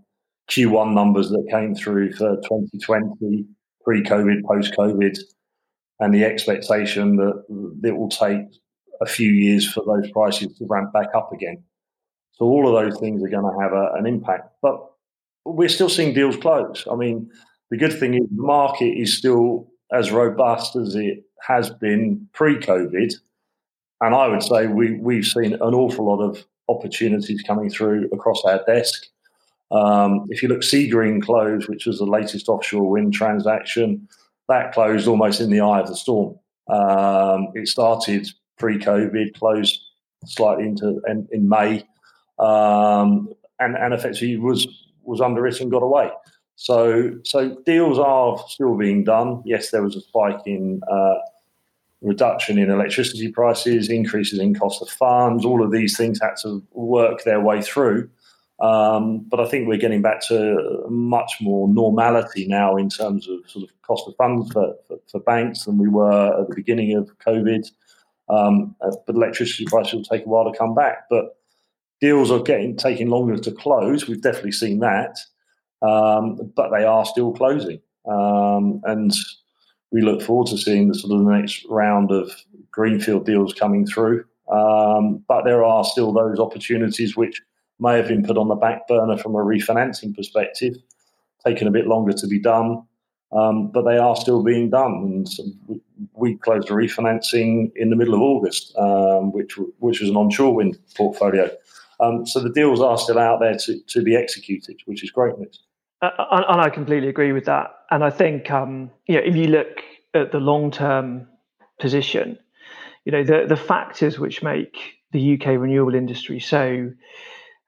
Q1 0.49 0.93
numbers 0.93 1.29
that 1.29 1.47
came 1.51 1.75
through 1.75 2.13
for 2.13 2.35
2020, 2.37 3.45
pre-COVID, 3.83 4.43
post-COVID, 4.43 5.17
and 5.99 6.13
the 6.13 6.23
expectation 6.23 7.17
that 7.17 7.43
it 7.83 7.95
will 7.95 8.09
take 8.09 8.45
a 9.01 9.05
few 9.05 9.31
years 9.31 9.71
for 9.71 9.83
those 9.85 10.11
prices 10.11 10.57
to 10.57 10.65
ramp 10.65 10.91
back 10.93 11.07
up 11.15 11.31
again. 11.31 11.63
So 12.33 12.45
all 12.45 12.67
of 12.67 12.83
those 12.83 12.99
things 12.99 13.23
are 13.23 13.29
going 13.29 13.51
to 13.51 13.61
have 13.61 13.73
a, 13.73 13.93
an 13.97 14.05
impact. 14.05 14.49
But 14.61 14.79
we're 15.45 15.69
still 15.69 15.89
seeing 15.89 16.13
deals 16.13 16.37
close. 16.37 16.85
I 16.89 16.95
mean, 16.95 17.29
the 17.69 17.77
good 17.77 17.97
thing 17.97 18.13
is 18.13 18.27
the 18.29 18.43
market 18.43 18.97
is 18.97 19.15
still 19.15 19.67
as 19.91 20.11
robust 20.11 20.75
as 20.75 20.95
it 20.95 21.23
has 21.41 21.69
been 21.69 22.27
pre-COVID, 22.33 23.13
and 24.01 24.15
I 24.15 24.27
would 24.27 24.43
say 24.43 24.67
we 24.67 24.97
we've 24.97 25.25
seen 25.25 25.53
an 25.53 25.61
awful 25.61 26.05
lot 26.05 26.21
of 26.21 26.45
opportunities 26.67 27.41
coming 27.41 27.69
through 27.69 28.09
across 28.13 28.43
our 28.45 28.63
desk. 28.65 29.05
Um, 29.71 30.27
if 30.29 30.41
you 30.41 30.49
look, 30.49 30.61
Seagreen 30.61 31.21
closed, 31.21 31.69
which 31.69 31.85
was 31.85 31.99
the 31.99 32.05
latest 32.05 32.49
offshore 32.49 32.89
wind 32.89 33.13
transaction, 33.13 34.07
that 34.47 34.73
closed 34.73 35.07
almost 35.07 35.41
in 35.41 35.49
the 35.49 35.61
eye 35.61 35.79
of 35.79 35.87
the 35.87 35.95
storm. 35.95 36.37
Um, 36.69 37.49
it 37.53 37.67
started 37.67 38.29
pre-COVID, 38.59 39.37
closed 39.37 39.79
slightly 40.25 40.65
into 40.65 41.01
in, 41.07 41.27
in 41.31 41.49
May, 41.49 41.85
um, 42.37 43.29
and 43.59 43.75
and 43.75 43.93
effectively 43.93 44.37
was 44.37 44.67
was 45.03 45.21
underwritten, 45.21 45.69
got 45.69 45.83
away. 45.83 46.11
So 46.55 47.13
so 47.23 47.55
deals 47.65 47.97
are 47.97 48.37
still 48.47 48.77
being 48.77 49.03
done. 49.03 49.41
Yes, 49.45 49.71
there 49.71 49.83
was 49.83 49.95
a 49.95 50.01
spike 50.01 50.41
in. 50.45 50.81
Uh, 50.89 51.15
reduction 52.01 52.57
in 52.57 52.69
electricity 52.69 53.29
prices, 53.29 53.89
increases 53.89 54.39
in 54.39 54.55
cost 54.55 54.81
of 54.81 54.89
funds, 54.89 55.43
all 55.43 55.61
of 55.61 55.71
these 55.71 55.97
things 55.97 56.17
had 56.21 56.35
to 56.41 56.63
work 56.71 57.23
their 57.25 57.41
way 57.41 57.61
through. 57.61 58.09
Um, 58.61 59.19
but 59.29 59.39
I 59.39 59.47
think 59.47 59.67
we're 59.67 59.77
getting 59.77 60.01
back 60.01 60.21
to 60.27 60.85
much 60.89 61.37
more 61.39 61.67
normality 61.67 62.45
now 62.45 62.75
in 62.75 62.89
terms 62.89 63.27
of 63.27 63.39
sort 63.49 63.63
of 63.63 63.81
cost 63.83 64.07
of 64.07 64.15
funds 64.17 64.51
for, 64.51 64.75
for, 64.87 64.97
for 65.09 65.19
banks 65.21 65.63
than 65.63 65.77
we 65.77 65.87
were 65.87 66.41
at 66.41 66.49
the 66.49 66.55
beginning 66.55 66.95
of 66.97 67.09
COVID. 67.19 67.69
Um, 68.29 68.75
uh, 68.81 68.91
but 69.07 69.15
electricity 69.15 69.65
prices 69.65 69.93
will 69.93 70.03
take 70.03 70.25
a 70.25 70.29
while 70.29 70.51
to 70.51 70.57
come 70.57 70.75
back. 70.75 71.05
But 71.09 71.35
deals 72.01 72.31
are 72.31 72.41
getting 72.41 72.75
taking 72.75 73.09
longer 73.09 73.37
to 73.37 73.51
close. 73.51 74.07
We've 74.07 74.21
definitely 74.21 74.51
seen 74.53 74.79
that, 74.79 75.17
um, 75.81 76.51
but 76.55 76.69
they 76.69 76.83
are 76.83 77.05
still 77.05 77.33
closing, 77.33 77.81
um, 78.05 78.81
and 78.85 79.13
we 79.91 80.01
look 80.01 80.21
forward 80.21 80.47
to 80.47 80.57
seeing 80.57 80.87
the 80.87 80.95
sort 80.95 81.13
of 81.13 81.25
the 81.25 81.31
next 81.31 81.65
round 81.69 82.11
of 82.11 82.31
greenfield 82.71 83.25
deals 83.25 83.53
coming 83.53 83.85
through. 83.85 84.23
Um, 84.51 85.23
but 85.27 85.43
there 85.43 85.63
are 85.63 85.83
still 85.83 86.11
those 86.11 86.39
opportunities 86.39 87.15
which 87.15 87.41
may 87.79 87.95
have 87.97 88.07
been 88.07 88.23
put 88.23 88.37
on 88.37 88.47
the 88.47 88.55
back 88.55 88.87
burner 88.87 89.17
from 89.17 89.35
a 89.35 89.39
refinancing 89.39 90.15
perspective, 90.15 90.75
taken 91.45 91.67
a 91.67 91.71
bit 91.71 91.87
longer 91.87 92.13
to 92.13 92.27
be 92.27 92.39
done. 92.39 92.83
Um, 93.31 93.69
but 93.71 93.83
they 93.83 93.97
are 93.97 94.15
still 94.15 94.41
being 94.41 94.71
done. 94.71 95.25
And 95.37 95.81
we 96.13 96.35
closed 96.37 96.69
a 96.69 96.73
refinancing 96.73 97.71
in 97.75 97.91
the 97.91 97.95
middle 97.95 98.15
of 98.15 98.21
August, 98.21 98.75
um, 98.77 99.31
which 99.31 99.57
which 99.79 100.01
was 100.01 100.09
an 100.09 100.15
onshore 100.15 100.55
wind 100.55 100.77
portfolio. 100.95 101.49
Um, 101.99 102.25
so 102.25 102.39
the 102.39 102.49
deals 102.49 102.81
are 102.81 102.97
still 102.97 103.19
out 103.19 103.39
there 103.39 103.55
to, 103.55 103.79
to 103.79 104.01
be 104.01 104.15
executed, 104.15 104.77
which 104.85 105.03
is 105.03 105.11
great 105.11 105.37
news. 105.37 105.59
Uh, 106.01 106.09
and 106.31 106.61
I 106.61 106.69
completely 106.69 107.09
agree 107.09 107.33
with 107.33 107.45
that. 107.45 107.71
And 107.91 108.03
I 108.03 108.09
think 108.09 108.49
um, 108.49 108.89
you 109.05 109.15
know 109.15 109.21
if 109.23 109.35
you 109.35 109.47
look 109.47 109.81
at 110.13 110.31
the 110.31 110.39
long 110.39 110.71
term 110.71 111.27
position, 111.79 112.39
you 113.05 113.11
know 113.11 113.23
the 113.23 113.45
the 113.47 113.57
factors 113.57 114.17
which 114.17 114.41
make 114.41 114.77
the 115.11 115.33
UK 115.33 115.47
renewable 115.59 115.95
industry 115.95 116.39
so 116.39 116.91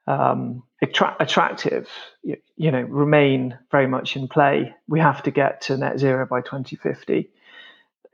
um, 0.06 0.62
attra- 0.82 1.16
attractive, 1.20 1.88
you, 2.22 2.36
you, 2.56 2.70
know, 2.70 2.82
remain 2.82 3.58
very 3.70 3.86
much 3.86 4.16
in 4.16 4.28
play. 4.28 4.74
We 4.88 5.00
have 5.00 5.22
to 5.24 5.30
get 5.30 5.60
to 5.62 5.76
net 5.76 5.98
zero 5.98 6.26
by 6.26 6.40
2050. 6.40 7.30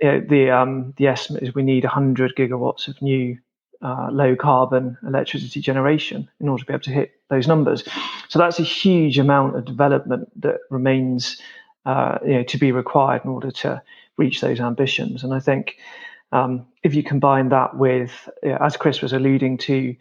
You 0.00 0.08
know, 0.08 0.20
the 0.20 0.50
um, 0.50 0.94
the 0.96 1.08
estimate 1.08 1.42
is 1.42 1.54
we 1.54 1.62
need 1.62 1.84
100 1.84 2.36
gigawatts 2.36 2.88
of 2.88 3.00
new 3.02 3.38
uh, 3.82 4.08
low 4.10 4.36
carbon 4.36 4.96
electricity 5.06 5.60
generation 5.60 6.28
in 6.40 6.48
order 6.48 6.62
to 6.62 6.66
be 6.66 6.72
able 6.72 6.82
to 6.82 6.90
hit 6.90 7.12
those 7.30 7.46
numbers. 7.46 7.84
So 8.28 8.38
that's 8.38 8.58
a 8.58 8.64
huge 8.64 9.18
amount 9.18 9.56
of 9.56 9.64
development 9.64 10.28
that 10.40 10.58
remains 10.70 11.40
uh, 11.86 12.18
you 12.24 12.34
know, 12.34 12.42
to 12.44 12.58
be 12.58 12.72
required 12.72 13.24
in 13.24 13.30
order 13.30 13.50
to 13.50 13.82
reach 14.16 14.40
those 14.40 14.60
ambitions. 14.60 15.24
And 15.24 15.32
I 15.32 15.40
think 15.40 15.76
um, 16.32 16.66
if 16.82 16.94
you 16.94 17.02
combine 17.02 17.48
that 17.50 17.76
with, 17.76 18.28
you 18.42 18.50
know, 18.50 18.58
as 18.60 18.76
Chris 18.76 19.00
was 19.00 19.12
alluding 19.12 19.58
to, 19.58 19.96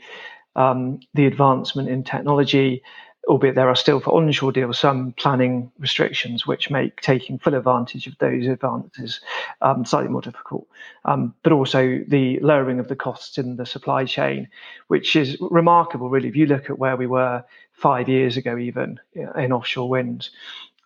um, 0.58 1.00
the 1.14 1.26
advancement 1.26 1.88
in 1.88 2.04
technology, 2.04 2.84
albeit 3.28 3.56
there 3.56 3.70
are 3.70 3.76
still 3.76 4.00
for 4.00 4.14
onshore 4.14 4.52
deals 4.52 4.80
some 4.80 5.14
planning 5.14 5.72
restrictions 5.80 6.48
which 6.48 6.70
make 6.70 7.00
taking 7.02 7.38
full 7.38 7.56
advantage 7.56 8.08
of 8.08 8.18
those 8.20 8.48
advances 8.48 9.22
um, 9.62 9.86
slightly 9.86 10.10
more 10.10 10.22
difficult. 10.22 10.68
Um, 11.06 11.34
but 11.44 11.52
also 11.54 12.00
the 12.08 12.40
lowering 12.40 12.80
of 12.80 12.88
the 12.88 12.96
costs 12.96 13.38
in 13.38 13.56
the 13.56 13.66
supply 13.66 14.06
chain, 14.06 14.50
which 14.88 15.16
is 15.16 15.38
remarkable, 15.40 16.10
really. 16.10 16.28
If 16.28 16.36
you 16.36 16.48
look 16.48 16.70
at 16.70 16.80
where 16.80 16.98
we 16.98 17.08
were 17.08 17.44
five 17.72 18.10
years 18.10 18.36
ago, 18.36 18.58
even 18.58 19.00
in 19.14 19.52
offshore 19.52 19.90
wind, 19.90 20.30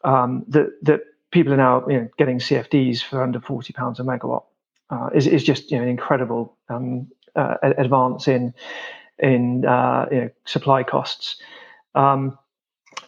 um, 0.03 0.43
that 0.49 0.71
that 0.83 1.01
people 1.31 1.53
are 1.53 1.57
now 1.57 1.87
you 1.87 2.01
know, 2.01 2.09
getting 2.17 2.39
CFDs 2.39 3.01
for 3.01 3.23
under 3.23 3.39
forty 3.39 3.73
pounds 3.73 3.99
a 3.99 4.03
megawatt 4.03 4.43
uh, 4.89 5.09
is 5.13 5.27
is 5.27 5.43
just 5.43 5.71
you 5.71 5.77
know, 5.77 5.83
an 5.83 5.89
incredible 5.89 6.57
um, 6.69 7.07
uh, 7.35 7.55
advance 7.63 8.27
in 8.27 8.53
in 9.21 9.65
uh, 9.65 10.07
you 10.11 10.21
know, 10.21 10.29
supply 10.45 10.83
costs. 10.83 11.37
Um, 11.95 12.37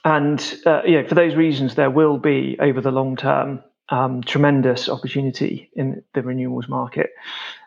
and 0.06 0.58
uh, 0.66 0.82
yeah, 0.86 1.08
for 1.08 1.16
those 1.16 1.36
reasons, 1.36 1.76
there 1.76 1.90
will 1.90 2.18
be 2.18 2.58
over 2.60 2.82
the 2.82 2.92
long 2.92 3.16
term 3.16 3.64
um, 3.90 4.22
tremendous 4.24 4.90
opportunity 4.90 5.70
in 5.74 6.04
the 6.14 6.22
renewables 6.22 6.68
market. 6.68 7.12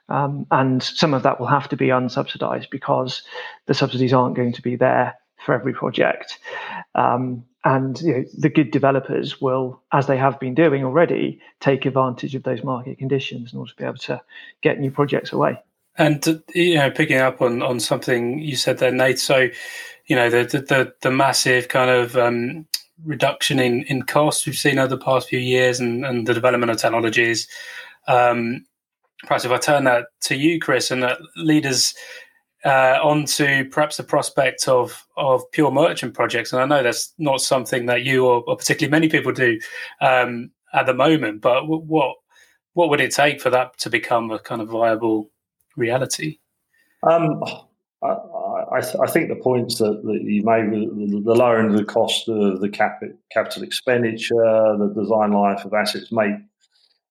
Um, 0.08 0.46
and 0.50 0.82
some 0.82 1.14
of 1.14 1.24
that 1.24 1.40
will 1.40 1.48
have 1.48 1.68
to 1.70 1.76
be 1.76 1.88
unsubsidized 1.88 2.70
because 2.70 3.22
the 3.66 3.74
subsidies 3.74 4.12
aren't 4.12 4.36
going 4.36 4.52
to 4.52 4.62
be 4.62 4.76
there 4.76 5.16
for 5.44 5.54
every 5.54 5.72
project. 5.72 6.38
Um, 6.94 7.44
and 7.64 8.00
you 8.00 8.14
know, 8.14 8.24
the 8.38 8.48
good 8.48 8.70
developers 8.70 9.40
will, 9.40 9.82
as 9.92 10.06
they 10.06 10.16
have 10.16 10.38
been 10.38 10.54
doing 10.54 10.84
already, 10.84 11.40
take 11.60 11.86
advantage 11.86 12.34
of 12.34 12.44
those 12.44 12.62
market 12.62 12.98
conditions 12.98 13.52
in 13.52 13.58
order 13.58 13.70
to 13.70 13.76
be 13.76 13.84
able 13.84 13.96
to 13.96 14.20
get 14.62 14.78
new 14.78 14.90
projects 14.90 15.32
away. 15.32 15.58
And 15.98 16.42
you 16.54 16.74
know, 16.74 16.90
picking 16.90 17.18
up 17.18 17.40
on, 17.40 17.62
on 17.62 17.80
something 17.80 18.38
you 18.38 18.56
said 18.56 18.78
there, 18.78 18.92
Nath. 18.92 19.18
So, 19.18 19.48
you 20.06 20.16
know, 20.16 20.28
the 20.28 20.44
the 20.44 20.92
the, 21.00 21.10
massive 21.10 21.68
kind 21.68 21.90
of 21.90 22.16
um, 22.16 22.66
reduction 23.04 23.58
in 23.58 23.82
in 23.84 24.02
costs 24.02 24.46
we've 24.46 24.56
seen 24.56 24.78
over 24.78 24.88
the 24.88 24.98
past 25.02 25.28
few 25.28 25.38
years, 25.38 25.80
and, 25.80 26.04
and 26.04 26.26
the 26.26 26.34
development 26.34 26.70
of 26.70 26.78
technologies. 26.78 27.48
Um, 28.08 28.66
perhaps 29.22 29.44
if 29.44 29.50
I 29.50 29.58
turn 29.58 29.84
that 29.84 30.06
to 30.22 30.36
you, 30.36 30.60
Chris, 30.60 30.90
and 30.90 31.02
that 31.02 31.18
leaders 31.36 31.94
uh, 32.64 32.98
onto 33.02 33.68
perhaps 33.70 33.96
the 33.96 34.02
prospect 34.02 34.68
of 34.68 35.06
of 35.16 35.50
pure 35.52 35.70
merchant 35.70 36.14
projects, 36.14 36.52
and 36.52 36.60
I 36.60 36.66
know 36.66 36.82
that's 36.82 37.14
not 37.18 37.40
something 37.40 37.86
that 37.86 38.02
you 38.02 38.26
or, 38.26 38.42
or 38.46 38.56
particularly 38.56 38.90
many 38.90 39.08
people 39.08 39.32
do 39.32 39.58
um, 40.00 40.50
at 40.74 40.86
the 40.86 40.94
moment. 40.94 41.40
But 41.40 41.66
what 41.66 42.16
what 42.74 42.90
would 42.90 43.00
it 43.00 43.14
take 43.14 43.40
for 43.40 43.50
that 43.50 43.78
to 43.78 43.88
become 43.88 44.30
a 44.30 44.38
kind 44.38 44.60
of 44.60 44.68
viable 44.68 45.30
reality? 45.76 46.38
Um, 47.02 47.42
I, 48.02 48.08
I, 48.08 48.78
I, 48.78 49.06
think 49.06 49.28
the 49.28 49.40
points 49.42 49.78
that, 49.78 50.02
that 50.02 50.22
you 50.22 50.42
made, 50.42 50.70
the, 50.70 51.34
lowering 51.34 51.70
of 51.70 51.76
the 51.76 51.84
cost 51.84 52.28
of 52.28 52.60
the 52.60 52.68
cap, 52.68 53.00
capital 53.32 53.62
expenditure, 53.62 54.34
the 54.34 54.92
design 54.94 55.32
life 55.32 55.64
of 55.64 55.72
assets, 55.72 56.12
make 56.12 56.34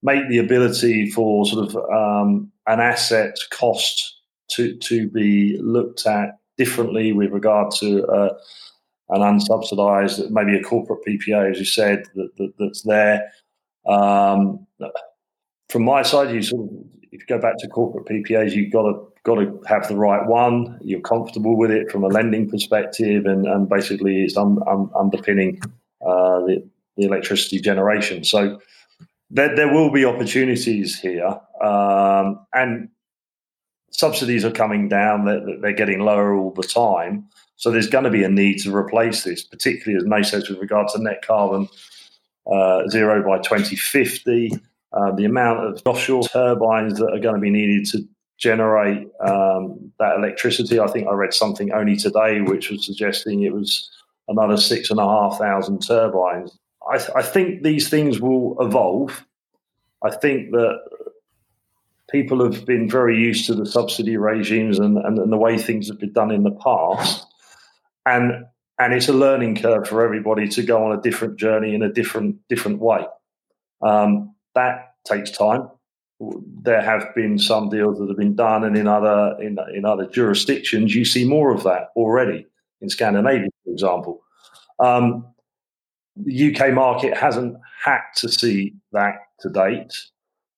make 0.03 0.27
the 0.29 0.38
ability 0.38 1.10
for 1.10 1.45
sort 1.45 1.67
of 1.67 1.75
um, 1.91 2.51
an 2.67 2.79
asset 2.79 3.36
cost 3.51 4.19
to 4.51 4.75
to 4.77 5.10
be 5.10 5.57
looked 5.62 6.05
at 6.05 6.38
differently 6.57 7.12
with 7.12 7.31
regard 7.31 7.72
to 7.79 8.05
uh, 8.05 8.38
an 9.10 9.22
unsubsidized, 9.22 10.29
maybe 10.29 10.55
a 10.55 10.63
corporate 10.63 11.00
PPA, 11.07 11.51
as 11.51 11.60
you 11.60 11.65
said, 11.65 12.03
that, 12.15 12.36
that 12.38 12.53
that's 12.60 12.81
there. 12.84 13.31
Um, 13.88 14.65
from 15.69 15.84
my 15.84 16.03
side, 16.03 16.34
you 16.34 16.41
sort 16.41 16.69
of 16.69 16.94
if 17.15 17.22
you 17.22 17.27
go 17.27 17.41
back 17.41 17.57
to 17.60 17.67
corporate 17.67 18.05
PPAs, 18.05 18.51
you've 18.53 18.72
got 18.72 18.84
to 18.84 19.07
got 19.24 19.36
to 19.36 19.60
have 19.65 19.88
the 19.88 19.95
right 19.95 20.25
one. 20.27 20.79
You're 20.84 21.01
comfortable 21.01 21.57
with 21.57 21.72
it 21.72 21.89
from 21.89 22.03
a 22.03 22.07
lending 22.07 22.50
perspective, 22.50 23.25
and, 23.25 23.48
and 23.48 23.67
basically 23.67 24.24
it's 24.24 24.38
un, 24.38 24.60
un, 24.67 24.89
underpinning 24.95 25.62
uh, 26.05 26.39
the, 26.41 26.69
the, 26.98 27.05
electricity 27.05 27.60
generation. 27.60 28.24
So 28.24 28.60
there, 29.31 29.55
there 29.55 29.74
will 29.74 29.91
be 29.91 30.05
opportunities 30.05 31.00
here, 31.00 31.39
um, 31.62 32.45
and 32.53 32.89
subsidies 33.91 34.45
are 34.45 34.51
coming 34.51 34.89
down; 34.89 35.25
they're, 35.25 35.60
they're 35.62 35.74
getting 35.74 36.01
lower 36.01 36.36
all 36.36 36.51
the 36.51 36.63
time. 36.63 37.27
So 37.55 37.72
there's 37.72 37.88
going 37.88 38.03
to 38.03 38.12
be 38.12 38.25
a 38.25 38.29
need 38.29 38.60
to 38.60 38.75
replace 38.75 39.24
this, 39.24 39.41
particularly 39.41 39.98
as 39.98 40.05
May 40.05 40.24
says 40.24 40.50
with 40.50 40.60
regard 40.60 40.89
to 40.89 41.01
net 41.01 41.25
carbon 41.25 41.69
uh, 42.51 42.88
zero 42.89 43.24
by 43.25 43.38
2050. 43.38 44.60
Uh, 44.95 45.11
the 45.11 45.25
amount 45.25 45.59
of 45.59 45.81
offshore 45.85 46.23
turbines 46.23 46.97
that 46.99 47.11
are 47.11 47.19
going 47.19 47.35
to 47.35 47.41
be 47.41 47.49
needed 47.49 47.85
to 47.85 48.07
generate 48.37 49.07
um, 49.19 49.91
that 49.99 50.15
electricity. 50.17 50.79
I 50.79 50.87
think 50.87 51.07
I 51.07 51.11
read 51.11 51.33
something 51.33 51.71
only 51.73 51.95
today 51.95 52.41
which 52.41 52.69
was 52.69 52.85
suggesting 52.85 53.43
it 53.43 53.53
was 53.53 53.89
another 54.27 54.57
six 54.57 54.89
and 54.89 54.99
a 54.99 55.07
half 55.07 55.37
thousand 55.37 55.79
turbines. 55.79 56.57
I, 56.89 56.97
th- 56.97 57.09
I 57.15 57.21
think 57.23 57.63
these 57.63 57.89
things 57.89 58.19
will 58.19 58.55
evolve. 58.59 59.25
I 60.03 60.11
think 60.11 60.51
that 60.51 60.79
people 62.11 62.43
have 62.43 62.65
been 62.65 62.89
very 62.89 63.17
used 63.17 63.47
to 63.47 63.55
the 63.55 63.65
subsidy 63.65 64.17
regimes 64.17 64.79
and, 64.79 64.97
and, 64.97 65.17
and, 65.17 65.31
the 65.31 65.37
way 65.37 65.57
things 65.57 65.87
have 65.87 65.99
been 65.99 66.13
done 66.13 66.31
in 66.31 66.43
the 66.43 66.51
past. 66.51 67.25
And 68.05 68.45
and 68.77 68.93
it's 68.93 69.07
a 69.07 69.13
learning 69.13 69.55
curve 69.55 69.87
for 69.87 70.03
everybody 70.03 70.47
to 70.49 70.63
go 70.63 70.83
on 70.85 70.97
a 70.97 71.01
different 71.01 71.37
journey 71.37 71.73
in 71.73 71.81
a 71.81 71.91
different 71.91 72.37
different 72.49 72.79
way. 72.79 73.05
Um, 73.81 74.35
that 74.55 74.95
takes 75.05 75.31
time. 75.31 75.69
There 76.19 76.81
have 76.81 77.13
been 77.13 77.38
some 77.38 77.69
deals 77.69 78.00
that 78.00 78.07
have 78.07 78.17
been 78.17 78.35
done, 78.35 78.63
and 78.63 78.77
in 78.77 78.88
other 78.88 79.38
in 79.41 79.57
in 79.74 79.85
other 79.85 80.07
jurisdictions, 80.07 80.95
you 80.95 81.05
see 81.05 81.25
more 81.25 81.53
of 81.53 81.63
that 81.63 81.89
already. 81.95 82.47
In 82.81 82.89
Scandinavia, 82.89 83.50
for 83.63 83.71
example, 83.71 84.21
um, 84.79 85.25
the 86.15 86.55
UK 86.55 86.74
market 86.74 87.15
hasn't 87.15 87.57
had 87.83 88.01
to 88.17 88.29
see 88.29 88.74
that 88.91 89.15
to 89.41 89.50
date 89.50 89.93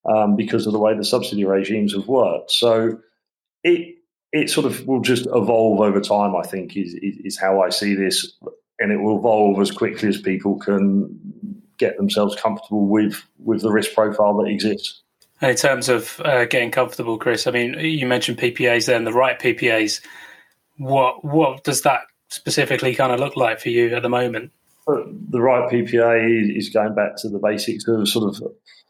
um, 0.06 0.36
because 0.36 0.68
of 0.68 0.74
the 0.74 0.80
way 0.80 0.96
the 0.96 1.04
subsidy 1.04 1.46
regimes 1.46 1.94
have 1.94 2.08
worked. 2.08 2.51
So 2.51 3.00
it 3.63 3.96
it 4.32 4.50
sort 4.50 4.66
of 4.66 4.86
will 4.86 5.01
just 5.01 5.25
evolve 5.27 5.82
over 5.82 6.01
time. 6.01 6.36
I 6.36 6.44
think 6.44 6.77
is, 6.77 6.94
is, 6.96 7.18
is 7.24 7.39
how 7.39 7.62
I 7.62 7.70
see 7.70 7.96
this, 7.96 8.38
and 8.80 8.92
it 8.92 8.98
will 8.98 9.18
evolve 9.18 9.60
as 9.60 9.72
quickly 9.72 10.10
as 10.10 10.22
people 10.22 10.60
can 10.60 11.20
get 11.78 11.98
themselves 11.98 12.36
comfortable 12.36 12.88
with 12.88 13.24
with 13.40 13.62
the 13.62 13.72
risk 13.72 13.94
profile 13.94 14.38
that 14.38 14.50
exists. 14.50 15.02
In 15.42 15.56
terms 15.56 15.88
of 15.88 16.20
uh, 16.26 16.46
getting 16.46 16.72
comfortable, 16.72 17.18
Chris, 17.20 17.46
I 17.46 17.52
mean, 17.52 17.80
you 17.80 18.08
mentioned 18.08 18.40
PPAs 18.40 18.88
there, 18.88 18.98
and 18.98 19.06
the 19.06 19.14
right 19.14 19.40
PPAs. 19.40 20.02
What 20.78 21.24
what 21.24 21.64
does 21.64 21.82
that 21.84 22.02
specifically 22.30 22.96
kind 22.96 23.12
of 23.12 23.20
look 23.20 23.36
like 23.36 23.60
for 23.60 23.70
you 23.70 23.96
at 23.96 24.02
the 24.02 24.10
moment? 24.10 24.52
The 24.86 25.42
right 25.42 25.70
PPA 25.70 26.58
is 26.58 26.70
going 26.70 26.96
back 26.96 27.18
to 27.18 27.30
the 27.30 27.40
basics 27.40 27.88
of 27.88 28.08
sort 28.08 28.36
of 28.36 28.42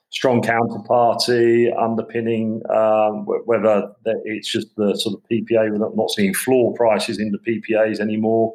strong 0.09 0.41
counterparty 0.41 1.69
underpinning, 1.77 2.61
um, 2.69 3.25
whether 3.45 3.91
it's 4.05 4.49
just 4.49 4.75
the 4.75 4.95
sort 4.95 5.15
of 5.15 5.29
PPA. 5.29 5.71
We're 5.71 5.77
not, 5.77 6.11
seeing 6.11 6.33
floor 6.33 6.73
prices 6.73 7.19
in 7.19 7.31
the 7.31 7.39
PPAs 7.39 7.99
anymore, 7.99 8.53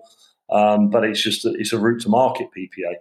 um, 0.51 0.89
but 0.89 1.05
it's 1.05 1.23
just 1.23 1.45
it's 1.45 1.73
a 1.73 1.79
route 1.79 2.03
to 2.03 2.09
market 2.09 2.49
PPA. 2.57 2.95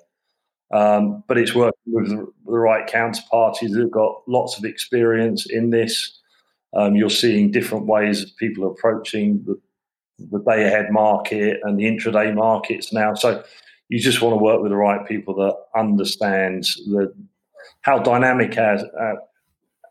Um, 0.73 1.23
but 1.27 1.37
it's 1.37 1.53
working 1.53 1.81
with 1.85 2.09
the, 2.09 2.27
right 2.45 2.87
counterparties 2.87 3.73
who've 3.73 3.91
got 3.91 4.21
lots 4.27 4.57
of 4.57 4.65
experience 4.65 5.45
in 5.49 5.69
this. 5.69 6.19
Um, 6.73 6.95
you're 6.95 7.09
seeing 7.09 7.51
different 7.51 7.87
ways 7.87 8.23
of 8.23 8.35
people 8.37 8.63
are 8.65 8.71
approaching 8.71 9.43
the, 9.45 9.59
the 10.31 10.39
day 10.39 10.65
ahead 10.65 10.91
market 10.91 11.59
and 11.63 11.77
the 11.77 11.83
intraday 11.83 12.33
markets 12.33 12.93
now. 12.93 13.13
So 13.13 13.43
you 13.89 13.99
just 13.99 14.21
want 14.21 14.33
to 14.33 14.37
work 14.37 14.61
with 14.61 14.71
the 14.71 14.77
right 14.77 15.05
people 15.05 15.35
that 15.35 15.55
understand 15.77 16.63
the 16.87 17.13
how 17.81 17.99
dynamic 17.99 18.57
our, 18.57 18.77
our, 18.99 19.17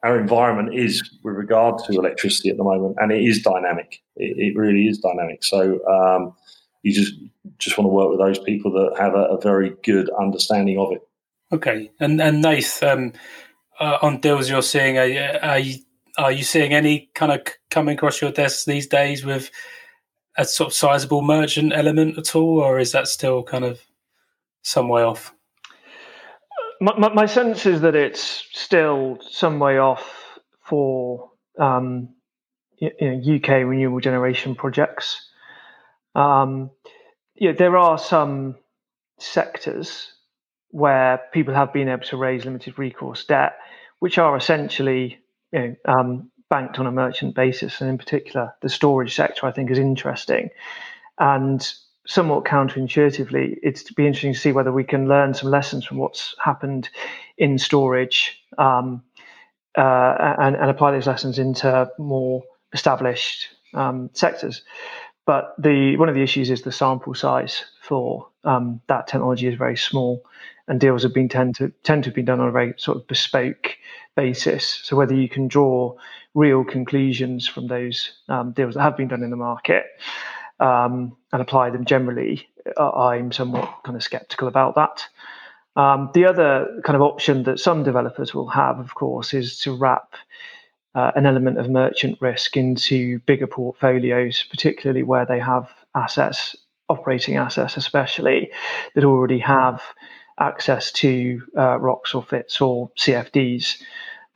our 0.02 0.20
environment 0.20 0.74
is 0.74 1.02
with 1.22 1.34
regard 1.34 1.82
to 1.84 1.92
electricity 1.92 2.48
at 2.48 2.56
the 2.56 2.64
moment, 2.64 2.96
and 2.98 3.12
it 3.12 3.22
is 3.22 3.42
dynamic. 3.42 4.00
It, 4.16 4.36
it 4.38 4.56
really 4.56 4.86
is 4.86 4.98
dynamic. 4.98 5.44
So 5.44 5.84
um, 5.86 6.34
you 6.82 6.92
just 6.92 7.14
just 7.58 7.76
want 7.76 7.86
to 7.86 7.92
work 7.92 8.10
with 8.10 8.18
those 8.18 8.38
people 8.38 8.70
that 8.72 8.98
have 8.98 9.14
a, 9.14 9.24
a 9.36 9.40
very 9.40 9.74
good 9.82 10.10
understanding 10.18 10.78
of 10.78 10.92
it. 10.92 11.02
Okay, 11.52 11.90
and 12.00 12.20
and 12.20 12.42
Nath, 12.42 12.82
um, 12.82 13.12
uh, 13.78 13.98
on 14.02 14.20
deals 14.20 14.48
you're 14.48 14.62
seeing, 14.62 14.98
are, 14.98 15.38
are 15.42 15.58
you 15.58 15.76
are 16.18 16.32
you 16.32 16.44
seeing 16.44 16.72
any 16.72 17.10
kind 17.14 17.32
of 17.32 17.40
coming 17.70 17.96
across 17.96 18.20
your 18.20 18.32
desk 18.32 18.66
these 18.66 18.86
days 18.86 19.24
with 19.24 19.50
a 20.36 20.44
sort 20.44 20.68
of 20.68 20.74
sizable 20.74 21.22
merchant 21.22 21.72
element 21.74 22.18
at 22.18 22.34
all, 22.34 22.60
or 22.60 22.78
is 22.78 22.92
that 22.92 23.08
still 23.08 23.42
kind 23.42 23.64
of 23.64 23.80
some 24.62 24.88
way 24.88 25.02
off? 25.02 25.34
my, 26.80 26.98
my, 26.98 27.12
my, 27.12 27.26
sense 27.26 27.66
is 27.66 27.82
that 27.82 27.94
it's 27.94 28.46
still 28.52 29.18
some 29.28 29.58
way 29.58 29.78
off 29.78 30.38
for 30.64 31.30
um, 31.58 32.08
you 32.78 32.90
know, 33.00 33.36
UK 33.36 33.48
renewable 33.66 34.00
generation 34.00 34.54
projects. 34.54 35.29
Um, 36.14 36.70
yeah, 37.36 37.52
there 37.52 37.76
are 37.76 37.98
some 37.98 38.56
sectors 39.18 40.12
where 40.70 41.20
people 41.32 41.54
have 41.54 41.72
been 41.72 41.88
able 41.88 42.04
to 42.04 42.16
raise 42.16 42.44
limited 42.44 42.78
recourse 42.78 43.24
debt, 43.24 43.56
which 43.98 44.18
are 44.18 44.36
essentially 44.36 45.18
you 45.52 45.60
know, 45.60 45.76
um, 45.84 46.30
banked 46.48 46.78
on 46.78 46.86
a 46.86 46.92
merchant 46.92 47.34
basis, 47.34 47.80
and 47.80 47.90
in 47.90 47.98
particular, 47.98 48.54
the 48.62 48.68
storage 48.68 49.14
sector 49.14 49.46
I 49.46 49.52
think 49.52 49.70
is 49.70 49.78
interesting. 49.78 50.50
And 51.18 51.66
somewhat 52.06 52.44
counterintuitively, 52.44 53.56
it's 53.62 53.84
to 53.84 53.94
be 53.94 54.06
interesting 54.06 54.32
to 54.32 54.38
see 54.38 54.52
whether 54.52 54.72
we 54.72 54.84
can 54.84 55.08
learn 55.08 55.34
some 55.34 55.50
lessons 55.50 55.84
from 55.84 55.98
what's 55.98 56.34
happened 56.42 56.88
in 57.38 57.58
storage 57.58 58.40
um, 58.58 59.02
uh, 59.76 60.34
and, 60.40 60.56
and, 60.56 60.70
apply 60.70 60.90
those 60.90 61.06
lessons 61.06 61.38
into 61.38 61.88
more 61.98 62.42
established 62.72 63.48
um, 63.74 64.10
sectors. 64.12 64.62
But 65.30 65.54
the 65.58 65.96
one 65.96 66.08
of 66.08 66.16
the 66.16 66.22
issues 66.22 66.50
is 66.50 66.62
the 66.62 66.72
sample 66.72 67.14
size 67.14 67.64
for 67.82 68.26
um, 68.42 68.80
that 68.88 69.06
technology 69.06 69.46
is 69.46 69.54
very 69.54 69.76
small, 69.76 70.24
and 70.66 70.80
deals 70.80 71.04
have 71.04 71.14
been 71.14 71.28
tend 71.28 71.54
to 71.58 71.68
tend 71.84 72.02
to 72.02 72.08
have 72.08 72.16
been 72.16 72.24
done 72.24 72.40
on 72.40 72.48
a 72.48 72.50
very 72.50 72.74
sort 72.78 72.96
of 72.96 73.06
bespoke 73.06 73.76
basis. 74.16 74.80
So 74.82 74.96
whether 74.96 75.14
you 75.14 75.28
can 75.28 75.46
draw 75.46 75.94
real 76.34 76.64
conclusions 76.64 77.46
from 77.46 77.68
those 77.68 78.12
um, 78.28 78.50
deals 78.50 78.74
that 78.74 78.82
have 78.82 78.96
been 78.96 79.06
done 79.06 79.22
in 79.22 79.30
the 79.30 79.36
market 79.36 79.84
um, 80.58 81.16
and 81.32 81.40
apply 81.40 81.70
them 81.70 81.84
generally, 81.84 82.48
uh, 82.76 82.90
I'm 82.90 83.30
somewhat 83.30 83.84
kind 83.84 83.94
of 83.94 84.02
skeptical 84.02 84.48
about 84.48 84.74
that. 84.74 85.06
Um, 85.76 86.10
the 86.12 86.24
other 86.24 86.82
kind 86.84 86.96
of 86.96 87.02
option 87.02 87.44
that 87.44 87.60
some 87.60 87.84
developers 87.84 88.34
will 88.34 88.48
have, 88.48 88.80
of 88.80 88.96
course, 88.96 89.32
is 89.32 89.60
to 89.60 89.76
wrap 89.76 90.16
uh, 90.94 91.12
an 91.14 91.26
element 91.26 91.58
of 91.58 91.70
merchant 91.70 92.18
risk 92.20 92.56
into 92.56 93.18
bigger 93.20 93.46
portfolios, 93.46 94.44
particularly 94.50 95.02
where 95.02 95.26
they 95.26 95.38
have 95.38 95.70
assets, 95.94 96.56
operating 96.88 97.36
assets 97.36 97.76
especially, 97.76 98.50
that 98.94 99.04
already 99.04 99.38
have 99.38 99.82
access 100.38 100.90
to 100.90 101.42
uh, 101.56 101.78
or 101.78 102.22
FITs 102.22 102.60
or 102.60 102.90
CFDs 102.98 103.82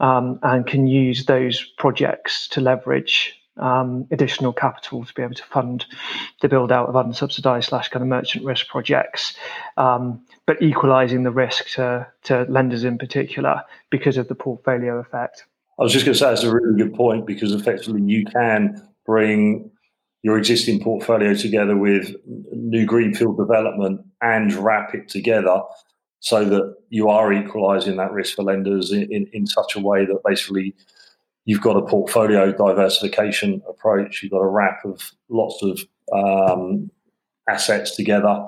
um, 0.01 0.38
and 0.43 0.67
can 0.67 0.87
use 0.87 1.25
those 1.25 1.64
projects 1.79 2.49
to 2.49 2.61
leverage 2.61 3.40
um, 3.57 4.07
additional 4.11 4.53
capital 4.53 5.05
to 5.05 5.14
be 5.14 5.23
able 5.23 5.35
to 5.35 5.45
fund 5.45 5.87
the 6.40 6.49
build 6.49 6.73
out 6.73 6.88
of 6.88 6.95
unsubsidized 6.95 7.64
slash 7.64 7.88
kind 7.88 8.03
of 8.03 8.09
merchant 8.09 8.45
risk 8.45 8.67
projects, 8.69 9.37
um, 9.77 10.25
but 10.47 10.61
equalizing 10.61 11.23
the 11.23 11.31
risk 11.31 11.69
to, 11.75 12.07
to 12.25 12.43
lenders 12.49 12.85
in 12.85 12.99
particular 12.99 13.62
because 13.90 14.17
of 14.17 14.29
the 14.29 14.35
portfolio 14.35 14.99
effect. 14.99 15.45
I 15.79 15.83
was 15.83 15.93
just 15.93 16.05
going 16.05 16.15
to 16.15 16.19
say 16.19 16.27
that's 16.27 16.45
a 16.45 16.53
really 16.53 16.77
good 16.77 16.95
point 16.95 17.27
because 17.27 17.53
effectively 17.53 18.03
you 18.03 18.25
can 18.25 18.81
bring 19.05 19.71
your 20.23 20.39
existing 20.39 20.81
portfolio 20.81 21.35
together 21.35 21.77
with 21.77 22.15
new 22.53 22.87
greenfield 22.87 23.37
development 23.37 24.01
and 24.23 24.53
wrap 24.55 24.95
it 24.95 25.09
together 25.09 25.61
so 26.21 26.45
that 26.45 26.75
you 26.89 27.09
are 27.11 27.33
equalizing 27.33 27.97
that 27.97 28.13
risk 28.13 28.37
for 28.37 28.43
lenders 28.43 28.91
in, 28.91 29.03
in, 29.13 29.29
in 29.35 29.47
such 29.47 29.77
a 29.77 29.81
way 29.81 30.07
that 30.07 30.21
basically 30.25 30.75
you've 31.45 31.61
got 31.61 31.77
a 31.77 31.83
portfolio 31.83 32.53
diversification 32.53 33.61
approach. 33.69 34.23
You've 34.23 34.33
got 34.33 34.39
a 34.39 34.49
wrap 34.49 34.83
of 34.87 35.13
lots 35.29 35.63
of 35.63 35.81
um, 36.13 36.91
assets 37.49 37.95
together, 37.95 38.47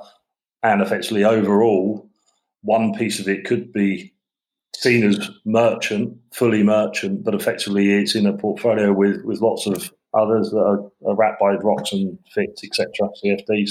and 0.62 0.80
effectively 0.80 1.24
overall, 1.24 2.08
one 2.62 2.94
piece 2.94 3.20
of 3.20 3.28
it 3.28 3.44
could 3.44 3.72
be 3.72 4.14
seen 4.80 5.04
as 5.04 5.30
merchant, 5.44 6.16
fully 6.32 6.62
merchant, 6.62 7.24
but 7.24 7.34
effectively 7.34 7.92
it's 7.92 8.14
in 8.14 8.26
a 8.26 8.36
portfolio 8.36 8.92
with 8.92 9.22
with 9.24 9.40
lots 9.40 9.66
of 9.66 9.92
others 10.14 10.50
that 10.50 10.58
are, 10.58 10.90
are 11.06 11.14
wrapped 11.14 11.40
by 11.40 11.56
ROCs 11.56 11.92
and 11.92 12.18
fits, 12.32 12.64
etc., 12.64 12.88
CFDs. 13.24 13.70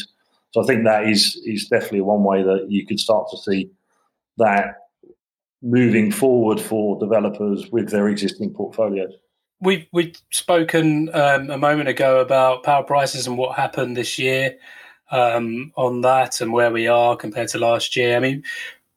So 0.52 0.62
I 0.62 0.66
think 0.66 0.86
that 0.86 1.08
is 1.08 1.42
is 1.46 1.68
definitely 1.68 2.02
one 2.02 2.24
way 2.24 2.44
that 2.44 2.68
you 2.70 2.86
could 2.86 3.00
start 3.00 3.28
to 3.32 3.38
see 3.38 3.70
that 4.38 4.76
moving 5.62 6.12
forward 6.12 6.60
for 6.60 7.00
developers 7.00 7.70
with 7.72 7.90
their 7.90 8.08
existing 8.08 8.54
portfolios. 8.54 9.14
We've 9.60 9.86
we've 9.92 10.16
spoken 10.32 11.10
um, 11.14 11.50
a 11.50 11.58
moment 11.58 11.90
ago 11.90 12.20
about 12.20 12.64
power 12.64 12.84
prices 12.84 13.28
and 13.28 13.38
what 13.38 13.56
happened 13.56 13.98
this 13.98 14.20
year 14.20 14.58
um, 15.12 15.72
on 15.76 16.02
that 16.02 16.42
and 16.42 16.54
where 16.54 16.72
we 16.72 16.88
are 16.88 17.16
compared 17.16 17.50
to 17.50 17.58
last 17.58 17.96
year. 17.96 18.16
I 18.16 18.20
mean, 18.20 18.44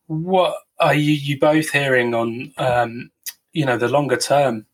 what 0.06 0.56
are 0.80 0.94
you, 0.94 1.12
you 1.12 1.38
both 1.38 1.70
hearing 1.70 2.14
on 2.14 2.52
um, 2.58 3.10
you 3.52 3.64
know 3.64 3.76
the 3.76 3.88
longer 3.88 4.16
term 4.16 4.66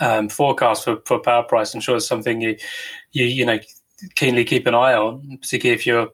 um, 0.00 0.28
forecast 0.28 0.84
for, 0.84 1.00
for 1.04 1.18
power 1.18 1.42
price. 1.42 1.74
I'm 1.74 1.80
sure 1.80 1.96
it's 1.96 2.06
something 2.06 2.40
you 2.40 2.56
you 3.12 3.24
you 3.24 3.46
know 3.46 3.58
keenly 4.14 4.44
keep 4.44 4.66
an 4.66 4.74
eye 4.74 4.94
on, 4.94 5.38
particularly 5.40 5.78
if 5.78 5.86
you're 5.86 6.08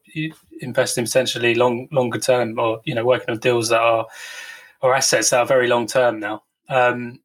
investing 0.60 1.04
potentially 1.04 1.54
long 1.54 1.88
longer 1.90 2.18
term 2.18 2.58
or 2.58 2.80
you 2.84 2.94
know 2.94 3.04
working 3.04 3.30
on 3.30 3.38
deals 3.38 3.68
that 3.70 3.80
are 3.80 4.06
or 4.82 4.94
assets 4.94 5.30
that 5.30 5.40
are 5.40 5.46
very 5.46 5.68
long 5.68 5.86
term 5.86 6.20
now. 6.20 6.42
Um, 6.68 7.20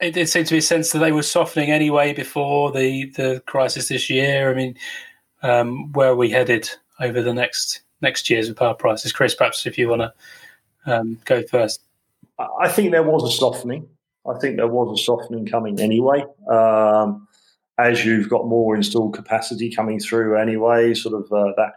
it 0.00 0.14
did 0.14 0.28
seem 0.28 0.44
to 0.44 0.54
be 0.54 0.58
a 0.58 0.62
sense 0.62 0.92
that 0.92 1.00
they 1.00 1.12
were 1.12 1.22
softening 1.22 1.70
anyway 1.70 2.12
before 2.12 2.72
the 2.72 3.10
the 3.10 3.42
crisis 3.46 3.88
this 3.88 4.08
year. 4.08 4.50
I 4.50 4.54
mean, 4.54 4.76
um, 5.42 5.92
where 5.92 6.10
are 6.10 6.16
we 6.16 6.30
headed 6.30 6.68
over 7.00 7.22
the 7.22 7.34
next 7.34 7.82
next 8.00 8.30
years 8.30 8.48
with 8.48 8.58
power 8.58 8.74
prices? 8.74 9.12
Chris, 9.12 9.34
perhaps 9.34 9.66
if 9.66 9.76
you 9.76 9.88
want 9.88 10.02
to 10.02 10.12
um, 10.86 11.18
go 11.24 11.42
first. 11.42 11.80
I 12.38 12.68
think 12.68 12.92
there 12.92 13.02
was 13.02 13.24
a 13.24 13.36
softening. 13.36 13.88
I 14.28 14.38
think 14.38 14.56
there 14.56 14.68
was 14.68 15.00
a 15.00 15.02
softening 15.02 15.46
coming 15.46 15.80
anyway. 15.80 16.24
Um, 16.50 17.26
as 17.78 18.04
you've 18.04 18.28
got 18.28 18.46
more 18.46 18.76
installed 18.76 19.14
capacity 19.14 19.74
coming 19.74 20.00
through 20.00 20.36
anyway, 20.36 20.94
sort 20.94 21.14
of 21.14 21.32
uh, 21.32 21.52
that 21.56 21.74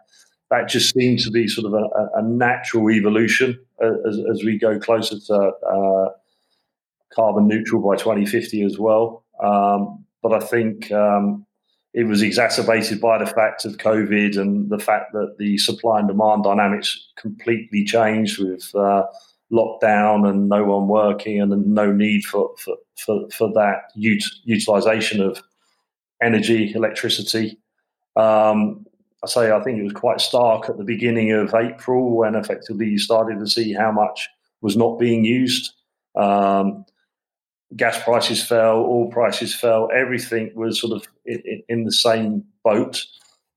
that 0.50 0.68
just 0.68 0.94
seemed 0.94 1.20
to 1.20 1.32
be 1.32 1.48
sort 1.48 1.66
of 1.66 1.74
a, 1.74 2.20
a 2.20 2.22
natural 2.22 2.92
evolution 2.92 3.58
as, 3.82 4.20
as, 4.30 4.44
we 4.44 4.58
go 4.58 4.78
closer 4.78 5.18
to 5.18 5.34
uh, 5.34 6.10
carbon 7.14 7.48
neutral 7.48 7.82
by 7.82 7.96
2050 7.96 8.62
as 8.64 8.78
well. 8.78 9.24
Um, 9.42 10.06
but 10.22 10.34
I 10.34 10.46
think 10.46 10.92
um, 10.92 11.46
it 11.94 12.06
was 12.06 12.22
exacerbated 12.22 13.02
by 13.02 13.18
the 13.18 13.26
fact 13.26 13.66
of 13.66 13.78
COVID 13.78 14.38
and 14.38 14.70
the 14.70 14.80
fact 14.80 15.12
that 15.14 15.36
the 15.38 15.58
supply 15.58 16.00
and 16.00 16.08
demand 16.08 16.44
dynamics 16.44 17.10
completely 17.18 17.84
changed 17.84 18.42
with 18.42 18.74
uh, 18.76 19.04
lockdown 19.52 20.28
and 20.28 20.48
no 20.48 20.64
one 20.64 20.88
working 20.88 21.42
and 21.42 21.68
no 21.68 21.92
need 21.92 22.24
for, 22.24 22.52
for, 22.58 22.78
for, 22.98 23.30
for 23.32 23.52
that 23.54 23.92
ut- 23.98 24.40
utilization 24.46 25.22
of 25.22 25.42
energy, 26.22 26.72
electricity. 26.74 27.60
Um, 28.16 28.86
I 29.24 29.28
say 29.28 29.52
I 29.52 29.62
think 29.62 29.80
it 29.80 29.84
was 29.84 29.94
quite 29.94 30.22
stark 30.22 30.70
at 30.70 30.78
the 30.78 30.84
beginning 30.84 31.32
of 31.32 31.54
April 31.54 32.16
when 32.16 32.36
effectively 32.36 32.88
you 32.88 33.00
started 33.00 33.40
to 33.40 33.48
see 33.48 33.74
how 33.74 33.92
much 33.92 34.30
was 34.62 34.78
not 34.78 34.98
being 34.98 35.26
used. 35.26 35.74
Um, 36.16 36.86
gas 37.76 38.02
prices 38.04 38.44
fell, 38.44 38.78
oil 38.78 39.10
prices 39.12 39.56
fell, 39.56 39.90
everything 39.94 40.52
was 40.56 40.80
sort 40.80 40.94
of 40.94 41.08
in, 41.26 41.64
in 41.70 41.84
the 41.84 41.92
same 41.92 42.44
boat. 42.64 43.06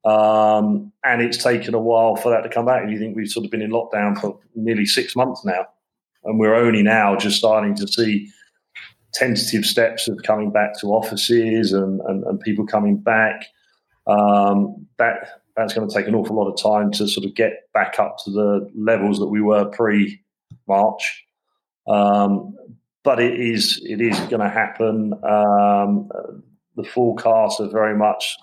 Um, 0.04 0.92
and 1.02 1.22
it's 1.22 1.42
taken 1.42 1.74
a 1.74 1.80
while 1.80 2.16
for 2.16 2.30
that 2.30 2.42
to 2.42 2.48
come 2.48 2.66
back. 2.66 2.82
And 2.82 2.92
you 2.92 2.98
think 2.98 3.16
we've 3.16 3.28
sort 3.30 3.44
of 3.44 3.50
been 3.50 3.62
in 3.62 3.70
lockdown 3.70 4.18
for 4.20 4.38
nearly 4.54 4.86
six 4.86 5.16
months 5.16 5.44
now, 5.44 5.66
and 6.24 6.38
we're 6.38 6.54
only 6.54 6.82
now 6.82 7.16
just 7.16 7.38
starting 7.38 7.74
to 7.76 7.88
see 7.88 8.28
tentative 9.14 9.64
steps 9.64 10.08
of 10.08 10.18
coming 10.24 10.50
back 10.50 10.78
to 10.80 10.88
offices 10.88 11.72
and, 11.72 12.00
and, 12.02 12.24
and 12.24 12.40
people 12.40 12.66
coming 12.66 12.96
back. 12.96 13.46
Um, 14.06 14.86
that 14.98 15.40
that's 15.56 15.72
going 15.72 15.88
to 15.88 15.94
take 15.94 16.08
an 16.08 16.14
awful 16.14 16.36
lot 16.36 16.50
of 16.50 16.60
time 16.60 16.90
to 16.92 17.08
sort 17.08 17.24
of 17.24 17.34
get 17.34 17.72
back 17.72 17.98
up 17.98 18.16
to 18.24 18.30
the 18.30 18.70
levels 18.74 19.18
that 19.20 19.28
we 19.28 19.40
were 19.40 19.64
pre 19.66 20.20
March. 20.68 21.24
Um, 21.86 22.56
but 23.04 23.20
it 23.20 23.38
is 23.38 23.80
it 23.84 24.00
is 24.00 24.18
going 24.20 24.40
to 24.40 24.48
happen. 24.48 25.12
Um, 25.22 26.08
the 26.74 26.84
forecasts 26.84 27.60
are 27.60 27.68
very 27.68 27.96
much 27.96 28.36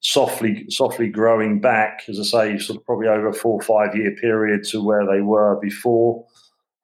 softly 0.00 0.64
softly 0.70 1.08
growing 1.08 1.60
back, 1.60 2.02
as 2.08 2.18
I 2.18 2.22
say, 2.22 2.58
sort 2.58 2.78
of 2.78 2.86
probably 2.86 3.06
over 3.06 3.28
a 3.28 3.34
four 3.34 3.60
or 3.60 3.62
five 3.62 3.94
year 3.94 4.16
period 4.16 4.64
to 4.70 4.82
where 4.82 5.06
they 5.06 5.20
were 5.20 5.60
before. 5.60 6.26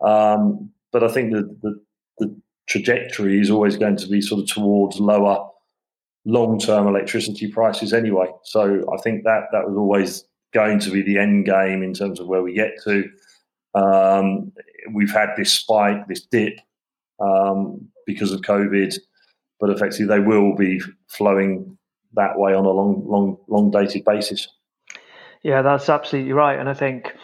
Um, 0.03 0.71
but 0.93 1.03
I 1.03 1.09
think 1.09 1.33
the, 1.33 1.43
the, 1.63 1.81
the 2.19 2.41
trajectory 2.69 3.41
is 3.41 3.51
always 3.51 3.77
going 3.77 3.97
to 3.97 4.07
be 4.07 4.21
sort 4.21 4.43
of 4.43 4.49
towards 4.49 5.01
lower 5.01 5.49
long 6.27 6.59
term 6.59 6.87
electricity 6.87 7.51
prices 7.51 7.93
anyway. 7.93 8.27
So 8.45 8.85
I 8.93 9.01
think 9.01 9.25
that 9.25 9.45
that 9.53 9.67
was 9.67 9.77
always 9.77 10.25
going 10.53 10.81
to 10.81 10.91
be 10.91 11.03
the 11.03 11.19
end 11.19 11.47
game 11.47 11.83
in 11.83 11.95
terms 11.95 12.21
of 12.21 12.27
where 12.27 12.43
we 12.43 12.53
get 12.53 12.73
to. 12.85 13.09
Um, 13.75 14.53
we've 14.93 15.13
had 15.13 15.31
this 15.37 15.53
spike, 15.53 16.07
this 16.09 16.23
dip 16.23 16.59
um, 17.21 17.89
because 18.07 18.33
of 18.33 18.41
COVID, 18.43 18.95
but 19.61 19.71
effectively 19.71 20.07
they 20.07 20.21
will 20.21 20.55
be 20.55 20.81
flowing 21.09 21.77
that 22.15 22.39
way 22.39 22.55
on 22.55 22.65
a 22.65 22.71
long, 22.71 23.05
long, 23.07 23.39
long 23.49 23.71
dated 23.71 24.05
basis. 24.05 24.49
Yeah, 25.43 25.63
that's 25.63 25.89
absolutely 25.89 26.33
right, 26.33 26.59
and 26.59 26.69
I 26.69 26.75
think 26.75 27.15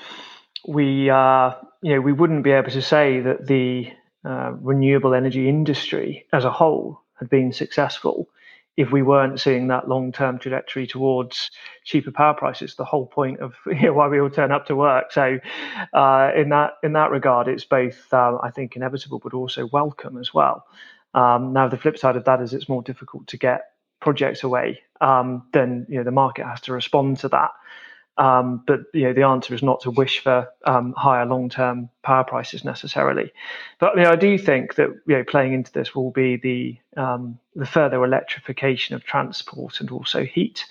we, 0.69 1.11
uh, 1.11 1.53
you 1.83 1.95
know, 1.95 2.01
we 2.01 2.13
wouldn't 2.13 2.45
be 2.45 2.53
able 2.53 2.71
to 2.71 2.83
say 2.83 3.21
that 3.21 3.47
the 3.47 3.91
uh, 4.25 4.53
renewable 4.61 5.15
energy 5.15 5.49
industry 5.49 6.27
as 6.33 6.45
a 6.45 6.51
whole 6.51 7.01
had 7.19 7.29
been 7.29 7.53
successful 7.53 8.29
if 8.77 8.91
we 8.91 9.03
weren't 9.03 9.41
seeing 9.41 9.69
that 9.69 9.89
long-term 9.89 10.39
trajectory 10.39 10.87
towards 10.87 11.51
cheaper 11.85 12.11
power 12.11 12.35
prices, 12.35 12.75
the 12.75 12.85
whole 12.85 13.07
point 13.07 13.41
of 13.41 13.55
you 13.67 13.83
know, 13.83 13.93
why 13.93 14.09
we 14.09 14.21
all 14.21 14.31
turn 14.31 14.53
up 14.53 14.67
to 14.67 14.77
work. 14.77 15.13
So, 15.13 15.39
uh, 15.93 16.31
in 16.37 16.49
that 16.51 16.75
in 16.83 16.93
that 16.95 17.11
regard, 17.11 17.49
it's 17.49 17.65
both 17.65 18.13
uh, 18.13 18.39
I 18.43 18.51
think 18.51 18.77
inevitable, 18.77 19.19
but 19.19 19.35
also 19.35 19.69
welcome 19.73 20.19
as 20.19 20.33
well. 20.33 20.65
Um, 21.15 21.53
now, 21.53 21.69
the 21.69 21.77
flip 21.77 21.99
side 21.99 22.17
of 22.17 22.25
that 22.25 22.41
is 22.41 22.55
it's 22.55 22.69
more 22.69 22.83
difficult 22.83 23.27
to 23.29 23.37
get 23.37 23.67
projects 24.01 24.43
away. 24.43 24.81
Um, 25.01 25.47
then 25.53 25.87
you 25.89 25.99
know 25.99 26.05
the 26.05 26.11
market 26.11 26.47
has 26.47 26.61
to 26.63 26.73
respond 26.73 27.19
to 27.21 27.29
that. 27.29 27.51
Um, 28.18 28.62
but 28.66 28.81
you 28.92 29.05
know, 29.05 29.12
the 29.12 29.22
answer 29.22 29.55
is 29.55 29.62
not 29.62 29.81
to 29.81 29.90
wish 29.90 30.20
for 30.20 30.48
um, 30.64 30.92
higher 30.96 31.25
long-term 31.25 31.88
power 32.03 32.25
prices 32.25 32.64
necessarily. 32.64 33.33
But 33.79 33.96
you 33.96 34.03
know, 34.03 34.11
I 34.11 34.16
do 34.16 34.37
think 34.37 34.75
that 34.75 34.88
you 35.07 35.16
know, 35.16 35.25
playing 35.25 35.55
into 35.55 35.72
this 35.72 35.94
will 35.94 36.11
be 36.11 36.37
the 36.37 36.79
um, 37.01 37.38
the 37.57 37.66
further 37.66 38.05
electrification 38.05 38.94
of 38.94 39.05
transport 39.05 39.81
and 39.81 39.90
also 39.90 40.25
heat. 40.25 40.66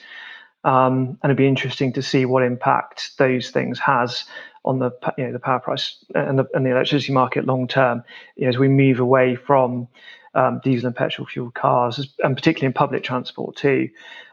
Um, 0.63 1.17
and 1.23 1.31
it'd 1.31 1.37
be 1.37 1.47
interesting 1.47 1.91
to 1.93 2.03
see 2.03 2.25
what 2.25 2.43
impact 2.43 3.17
those 3.17 3.49
things 3.49 3.79
has 3.79 4.25
on 4.63 4.77
the 4.77 4.91
you 5.17 5.25
know 5.25 5.31
the 5.31 5.39
power 5.39 5.59
price 5.59 6.03
and 6.13 6.37
the, 6.37 6.45
and 6.53 6.65
the 6.65 6.69
electricity 6.69 7.13
market 7.13 7.45
long 7.45 7.67
term 7.67 8.03
you 8.35 8.43
know, 8.43 8.49
as 8.49 8.59
we 8.59 8.67
move 8.67 8.99
away 8.99 9.35
from 9.35 9.87
um, 10.35 10.61
diesel 10.63 10.87
and 10.87 10.95
petrol 10.95 11.25
fueled 11.25 11.55
cars 11.55 12.15
and 12.23 12.35
particularly 12.35 12.67
in 12.67 12.73
public 12.73 13.03
transport 13.03 13.55
too 13.55 13.89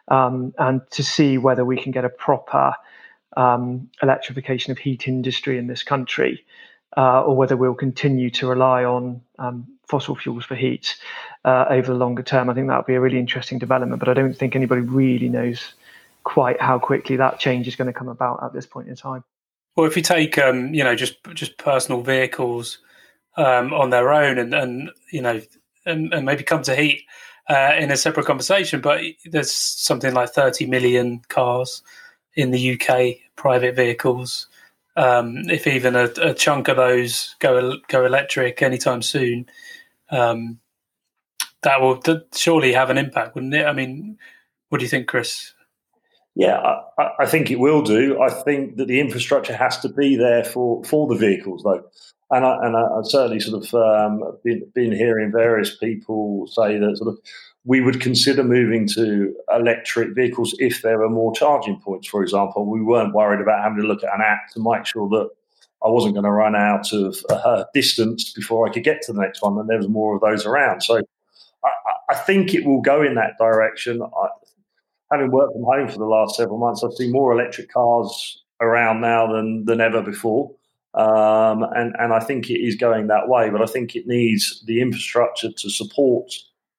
um, 0.09 0.53
and 0.59 0.83
to 0.91 1.03
see 1.03 1.39
whether 1.39 1.65
we 1.65 1.79
can 1.79 1.93
get 1.93 2.05
a 2.05 2.11
proper 2.11 2.75
um, 3.37 3.89
electrification 4.03 4.73
of 4.73 4.79
heat 4.79 5.09
industry 5.09 5.59
in 5.59 5.67
this 5.67 5.83
country, 5.83 6.45
uh, 6.97 7.23
or 7.23 7.37
whether 7.37 7.57
we'll 7.57 7.75
continue 7.75 8.31
to 8.31 8.47
rely 8.47 8.85
on 8.85 9.21
um, 9.39 9.67
fossil 9.87 10.15
fuels 10.15 10.45
for 10.45 10.55
heat 10.55 10.97
uh, 11.45 11.67
over 11.71 11.93
the 11.93 11.99
longer 11.99 12.23
term. 12.23 12.51
I 12.51 12.55
think 12.55 12.69
that 12.69 12.77
would 12.77 12.87
be 12.87 12.95
a 12.95 13.01
really 13.01 13.19
interesting 13.19 13.59
development, 13.59 14.01
but 14.01 14.09
I 14.09 14.15
don't 14.15 14.35
think 14.35 14.55
anybody 14.55 14.83
really 14.83 15.29
knows 15.29 15.75
quite 16.25 16.61
how 16.61 16.79
quickly 16.79 17.17
that 17.17 17.39
change 17.39 17.67
is 17.67 17.77
going 17.77 17.87
to 17.87 17.93
come 17.93 18.09
about 18.09 18.43
at 18.43 18.53
this 18.53 18.67
point 18.67 18.89
in 18.89 18.97
time. 18.97 19.25
Well, 19.77 19.87
if 19.87 19.97
you 19.97 20.03
take 20.03 20.39
um, 20.39 20.75
you 20.75 20.83
know 20.83 20.95
just 20.95 21.17
just 21.35 21.57
personal 21.59 22.03
vehicles 22.03 22.79
um, 23.37 23.73
on 23.73 23.91
their 23.91 24.13
own, 24.13 24.39
and, 24.39 24.53
and 24.53 24.91
you 25.13 25.23
know, 25.23 25.41
and, 25.87 26.13
and 26.13 26.27
maybe 26.27 26.43
come 26.43 26.63
to 26.63 26.75
heat 26.75 27.03
uh, 27.49 27.75
in 27.79 27.91
a 27.91 27.97
separate 27.97 28.27
conversation, 28.27 28.81
but 28.81 29.01
there's 29.25 29.53
something 29.53 30.13
like 30.13 30.31
30 30.31 30.67
million 30.67 31.23
cars 31.29 31.83
in 32.39 32.53
the 32.53 32.81
UK, 32.81 33.17
private 33.35 33.75
vehicles. 33.75 34.47
Um, 34.97 35.51
if 35.51 35.67
even 35.67 35.97
a, 35.97 36.05
a, 36.23 36.35
chunk 36.35 36.69
of 36.69 36.77
those 36.77 37.35
go 37.41 37.75
go 37.89 38.07
electric 38.07 38.63
anytime 38.63 39.03
soon, 39.03 39.47
um, 40.11 40.59
that 41.63 41.81
will 41.81 42.01
surely 42.33 42.73
have 42.73 42.91
an 42.91 42.99
impact, 42.99 43.35
wouldn't 43.35 43.55
it? 43.55 43.67
I 43.67 43.73
mean, 43.73 44.19
what 44.69 44.79
do 44.79 44.85
you 44.85 44.89
think, 44.89 45.09
Chris? 45.09 45.53
Yeah, 46.37 46.59
I, 46.99 47.11
I, 47.21 47.27
think 47.27 47.51
it 47.51 47.59
will 47.59 47.83
do. 47.83 48.21
I 48.21 48.31
think 48.31 48.77
that 48.77 48.87
the 48.87 49.01
infrastructure 49.01 49.57
has 49.57 49.79
to 49.81 49.89
be 49.89 50.15
there 50.15 50.45
for, 50.45 50.85
for 50.85 51.09
the 51.09 51.17
vehicles, 51.17 51.65
though. 51.65 51.85
And 52.31 52.45
I, 52.45 52.57
and 52.63 52.77
I, 52.77 52.83
I 52.83 53.01
certainly 53.03 53.41
sort 53.41 53.65
of 53.65 53.75
um, 53.75 54.39
been, 54.45 54.71
been 54.73 54.93
hearing 54.93 55.33
various 55.33 55.77
people 55.77 56.47
say 56.47 56.79
that 56.79 56.97
sort 56.97 57.09
of 57.09 57.19
we 57.69 57.83
would 57.83 58.01
consider 58.01 58.43
moving 58.43 58.89
to 58.89 59.37
electric 59.55 60.15
vehicles 60.15 60.55
if 60.59 60.81
there 60.81 60.99
were 60.99 61.11
more 61.11 61.35
charging 61.35 61.79
points, 61.79 62.09
for 62.09 62.23
example. 62.23 62.65
We 62.65 62.81
weren't 62.81 63.13
worried 63.13 63.43
about 63.43 63.63
having 63.63 63.83
to 63.83 63.87
look 63.87 64.03
at 64.03 64.15
an 64.15 64.23
app 64.23 64.51
to 64.55 64.61
make 64.63 64.87
sure 64.87 65.07
that 65.11 65.29
I 65.85 65.89
wasn't 65.91 66.15
going 66.15 66.25
to 66.25 66.31
run 66.31 66.57
out 66.57 66.91
of 66.95 67.19
uh, 67.29 67.65
distance 67.75 68.33
before 68.33 68.67
I 68.67 68.73
could 68.73 68.85
get 68.85 69.03
to 69.03 69.13
the 69.13 69.21
next 69.21 69.43
one, 69.43 69.59
and 69.59 69.69
there 69.69 69.77
was 69.77 69.87
more 69.87 70.15
of 70.15 70.23
those 70.23 70.47
around. 70.47 70.81
So 70.81 71.03
I, 71.63 71.71
I 72.09 72.15
think 72.15 72.55
it 72.55 72.65
will 72.65 72.81
go 72.81 73.03
in 73.03 73.17
that 73.17 73.37
direction. 73.39 74.01
I, 74.01 74.29
having 75.13 75.31
worked 75.31 75.53
from 75.53 75.65
home 75.65 75.89
for 75.89 75.99
the 75.99 76.07
last 76.07 76.37
several 76.37 76.59
months, 76.59 76.83
I've 76.83 76.95
seen 76.95 77.13
more 77.13 77.39
electric 77.39 77.71
cars 77.71 78.43
around 78.63 79.03
now 79.03 79.31
than 79.31 79.67
than 79.67 79.83
ever 79.83 80.01
before. 80.01 80.51
Um, 80.95 81.65
and, 81.77 81.95
and 81.99 82.15
I 82.15 82.21
think 82.21 82.49
it 82.49 82.61
is 82.61 82.77
going 82.77 83.09
that 83.09 83.29
way, 83.29 83.51
but 83.51 83.61
I 83.61 83.67
think 83.67 83.95
it 83.95 84.07
needs 84.07 84.65
the 84.65 84.81
infrastructure 84.81 85.53
to 85.53 85.71
support 85.71 86.33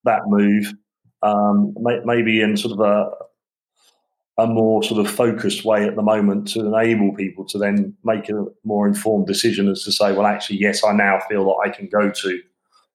that 0.05 0.21
move, 0.27 0.73
um, 1.23 1.75
maybe 2.05 2.41
in 2.41 2.57
sort 2.57 2.73
of 2.73 2.79
a 2.79 3.09
a 4.39 4.47
more 4.47 4.81
sort 4.81 5.05
of 5.05 5.11
focused 5.11 5.65
way 5.65 5.85
at 5.85 5.95
the 5.95 6.01
moment 6.01 6.47
to 6.47 6.65
enable 6.65 7.13
people 7.13 7.45
to 7.45 7.57
then 7.57 7.93
make 8.05 8.29
a 8.29 8.45
more 8.63 8.87
informed 8.87 9.27
decision 9.27 9.67
as 9.67 9.83
to 9.83 9.91
say, 9.91 10.13
well, 10.13 10.25
actually, 10.25 10.57
yes, 10.57 10.83
I 10.83 10.93
now 10.93 11.19
feel 11.27 11.43
that 11.45 11.67
I 11.67 11.69
can 11.69 11.89
go 11.89 12.09
to 12.09 12.41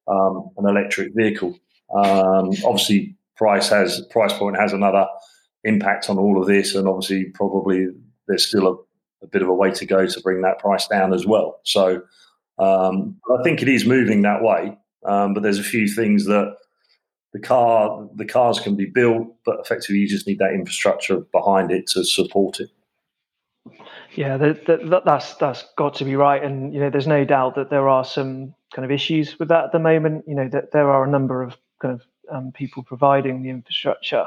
um, 0.09 0.49
an 0.57 0.67
electric 0.67 1.13
vehicle. 1.15 1.59
Um, 1.95 2.51
obviously, 2.65 3.15
price 3.37 3.69
has 3.69 4.01
price 4.11 4.33
point 4.33 4.57
has 4.59 4.73
another 4.73 5.07
impact 5.65 6.09
on 6.09 6.19
all 6.19 6.41
of 6.41 6.47
this, 6.47 6.75
and 6.75 6.89
obviously, 6.89 7.27
probably 7.35 7.89
there's 8.27 8.47
still 8.47 8.67
a, 8.67 9.25
a 9.25 9.29
bit 9.29 9.43
of 9.43 9.49
a 9.49 9.55
way 9.55 9.71
to 9.73 9.85
go 9.85 10.07
to 10.07 10.21
bring 10.21 10.41
that 10.43 10.59
price 10.59 10.89
down 10.89 11.13
as 11.13 11.27
well. 11.27 11.61
So, 11.65 12.03
um, 12.59 13.17
I 13.39 13.43
think 13.43 13.61
it 13.61 13.69
is 13.69 13.85
moving 13.85 14.23
that 14.23 14.43
way, 14.43 14.79
um, 15.07 15.35
but 15.35 15.43
there's 15.43 15.59
a 15.59 15.65
few 15.65 15.89
things 15.89 16.25
that 16.25 16.57
the 17.35 17.41
car 17.41 18.09
the 18.15 18.25
cars 18.25 18.61
can 18.61 18.77
be 18.77 18.87
built, 18.87 19.27
but 19.45 19.59
effectively 19.59 19.99
you 19.99 20.09
just 20.09 20.27
need 20.27 20.39
that 20.39 20.55
infrastructure 20.55 21.19
behind 21.33 21.73
it 21.73 21.87
to 21.89 22.05
support 22.05 22.61
it. 22.61 22.71
Yeah, 24.15 24.37
that's 24.37 25.35
that's 25.35 25.65
got 25.77 25.95
to 25.97 26.05
be 26.05 26.15
right, 26.15 26.43
and 26.43 26.73
you 26.73 26.79
know, 26.79 26.91
there's 26.91 27.09
no 27.09 27.25
doubt 27.25 27.57
that 27.57 27.71
there 27.71 27.89
are 27.89 28.05
some 28.05 28.55
kind 28.73 28.85
of 28.85 28.93
issues 28.93 29.37
with 29.39 29.49
that 29.49 29.65
at 29.65 29.73
the 29.73 29.81
moment. 29.81 30.25
You 30.29 30.37
know, 30.37 30.49
that 30.49 30.71
there 30.71 30.89
are 30.89 31.05
a 31.05 31.11
number 31.11 31.43
of 31.43 31.57
kind 31.83 31.95
of 31.95 32.03
um, 32.31 32.53
people 32.53 32.85
providing 32.85 33.43
the 33.43 33.51
infrastructure, 33.51 34.27